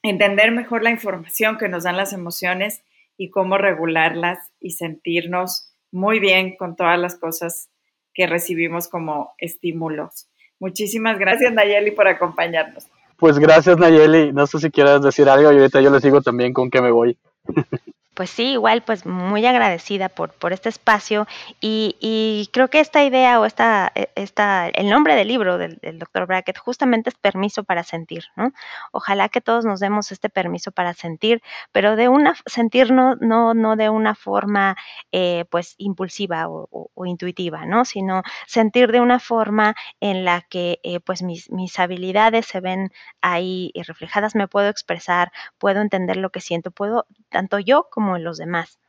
entender 0.04 0.52
mejor 0.52 0.84
la 0.84 0.92
información 0.92 1.58
que 1.58 1.70
nos 1.70 1.84
dan 1.84 1.98
las 1.98 2.14
emociones 2.14 2.84
y 3.18 3.30
cómo 3.30 3.58
regularlas 3.58 4.40
y 4.60 4.72
sentirnos 4.72 5.74
muy 5.92 6.20
bien 6.20 6.56
con 6.56 6.76
todas 6.76 7.00
las 7.00 7.16
cosas 7.16 7.70
que 8.14 8.28
recibimos 8.28 8.88
como 8.88 9.34
estímulos. 9.38 10.28
Muchísimas 10.60 11.18
gracias, 11.20 11.54
Nayeli, 11.54 11.92
por 11.92 12.08
acompañarnos. 12.08 12.88
Pues 13.18 13.38
gracias 13.38 13.78
Nayeli, 13.78 14.34
no 14.34 14.48
sé 14.48 14.58
si 14.58 14.72
quieres 14.72 15.02
decir 15.04 15.30
algo 15.30 15.52
y 15.52 15.56
ahorita 15.56 15.80
yo 15.80 15.92
les 15.92 16.02
digo 16.02 16.22
también 16.22 16.54
con 16.54 16.72
qué 16.72 16.82
me 16.82 16.90
voy. 16.90 17.18
Pues 18.14 18.30
sí, 18.30 18.52
igual, 18.52 18.82
pues 18.82 19.06
muy 19.06 19.46
agradecida 19.46 20.10
por, 20.10 20.34
por 20.34 20.52
este 20.52 20.68
espacio 20.68 21.28
y, 21.62 22.50
creo 22.52 22.70
que 22.70 22.82
esta 22.82 23.06
idea 23.06 23.40
o 23.40 23.46
esta, 23.46 23.90
e, 23.96 24.10
esta 24.16 24.68
el 24.68 24.90
nombre 24.90 25.16
del 25.16 25.30
libro 25.30 25.58
del, 25.58 25.80
doctor 25.98 26.28
Brackett 26.28 26.58
justamente 26.58 27.10
es 27.10 27.16
permiso 27.16 27.64
para 27.64 27.84
sentir, 27.84 28.26
¿no? 28.36 28.52
Ojalá 28.92 29.30
que 29.30 29.40
todos 29.40 29.64
nos 29.64 29.80
demos 29.80 30.12
este 30.12 30.30
permiso 30.30 30.74
para 30.74 30.94
sentir, 30.94 31.42
pero 31.72 31.96
de 31.96 32.10
una, 32.10 32.36
sentir 32.46 32.92
no, 32.92 33.16
no, 33.16 33.54
no 33.54 33.78
de 33.78 33.90
una 33.90 34.14
forma 34.14 34.76
eh, 35.14 35.46
pues 35.50 35.76
impulsiva 35.78 36.48
o, 36.50 36.90
intuitiva, 37.06 37.66
¿no? 37.66 37.86
Sino 37.86 38.24
sentir 38.46 38.92
de 38.92 39.00
una 39.00 39.20
forma 39.20 39.74
en 40.02 40.26
la 40.26 40.42
que 40.42 40.80
eh, 40.84 41.00
pues 41.00 41.24
mis, 41.24 41.50
mis 41.50 41.80
habilidades 41.80 42.46
se 42.46 42.60
ven 42.60 42.92
ahí 43.22 43.72
reflejadas, 43.88 44.36
me 44.36 44.50
puedo 44.50 44.68
expresar, 44.70 45.32
puedo 45.58 45.80
entender 45.82 46.18
lo 46.18 46.30
que 46.30 46.42
siento, 46.42 46.72
puedo, 46.72 47.06
tanto 47.30 47.58
yo 47.60 47.88
como 47.90 48.01
como 48.02 48.18
los 48.18 48.38
demás. 48.38 48.80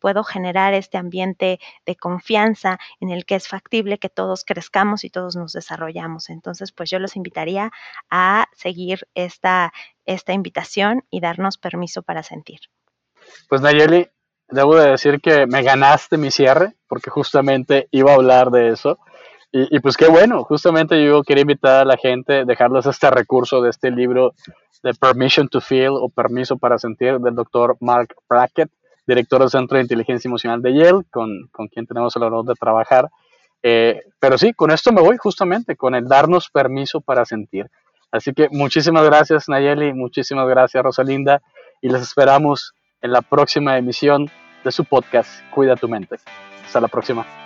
Puedo 0.00 0.24
generar 0.24 0.74
este 0.74 0.98
ambiente 0.98 1.60
de 1.86 1.94
confianza 1.94 2.78
en 3.00 3.10
el 3.10 3.24
que 3.24 3.36
es 3.36 3.46
factible 3.46 3.98
que 3.98 4.08
todos 4.08 4.44
crezcamos 4.44 5.04
y 5.04 5.10
todos 5.10 5.36
nos 5.36 5.52
desarrollamos. 5.52 6.30
Entonces, 6.30 6.72
pues 6.72 6.90
yo 6.90 6.98
los 6.98 7.14
invitaría 7.14 7.70
a 8.10 8.46
seguir 8.54 9.06
esta, 9.14 9.72
esta 10.04 10.32
invitación 10.32 11.04
y 11.10 11.20
darnos 11.20 11.58
permiso 11.58 12.02
para 12.02 12.24
sentir. 12.24 12.58
Pues 13.48 13.60
Nayeli, 13.60 14.08
debo 14.48 14.74
de 14.74 14.90
decir 14.90 15.20
que 15.20 15.46
me 15.46 15.62
ganaste 15.62 16.18
mi 16.18 16.32
cierre, 16.32 16.74
porque 16.88 17.10
justamente 17.10 17.86
iba 17.92 18.10
a 18.10 18.14
hablar 18.16 18.50
de 18.50 18.70
eso. 18.70 18.98
Y, 19.58 19.80
pues 19.80 19.96
qué 19.96 20.06
bueno, 20.08 20.44
justamente 20.44 21.02
yo 21.02 21.22
quería 21.22 21.40
invitar 21.40 21.80
a 21.80 21.84
la 21.86 21.96
gente, 21.96 22.44
dejarles 22.44 22.84
este 22.84 23.10
recurso 23.10 23.62
de 23.62 23.70
este 23.70 23.90
libro 23.90 24.34
de 24.82 24.92
Permission 24.92 25.48
to 25.48 25.62
Feel 25.62 25.92
o 25.92 26.10
Permiso 26.10 26.58
para 26.58 26.78
Sentir 26.78 27.18
del 27.20 27.34
doctor 27.34 27.78
Mark 27.80 28.14
Brackett, 28.28 28.70
director 29.06 29.40
del 29.40 29.48
Centro 29.48 29.78
de 29.78 29.82
Inteligencia 29.84 30.28
Emocional 30.28 30.60
de 30.60 30.74
Yale, 30.74 31.04
con, 31.10 31.48
con 31.52 31.68
quien 31.68 31.86
tenemos 31.86 32.14
el 32.16 32.24
honor 32.24 32.44
de 32.44 32.52
trabajar. 32.54 33.08
Eh, 33.62 34.02
pero 34.20 34.36
sí, 34.36 34.52
con 34.52 34.70
esto 34.70 34.92
me 34.92 35.00
voy 35.00 35.16
justamente, 35.16 35.74
con 35.74 35.94
el 35.94 36.06
darnos 36.06 36.50
permiso 36.50 37.00
para 37.00 37.24
sentir. 37.24 37.70
Así 38.12 38.34
que 38.34 38.48
muchísimas 38.50 39.04
gracias 39.06 39.48
Nayeli, 39.48 39.94
muchísimas 39.94 40.46
gracias 40.48 40.82
Rosalinda 40.82 41.40
y 41.80 41.88
les 41.88 42.02
esperamos 42.02 42.74
en 43.00 43.12
la 43.12 43.22
próxima 43.22 43.78
emisión 43.78 44.30
de 44.64 44.70
su 44.70 44.84
podcast 44.84 45.30
Cuida 45.50 45.76
tu 45.76 45.88
mente. 45.88 46.16
Hasta 46.64 46.80
la 46.80 46.88
próxima. 46.88 47.45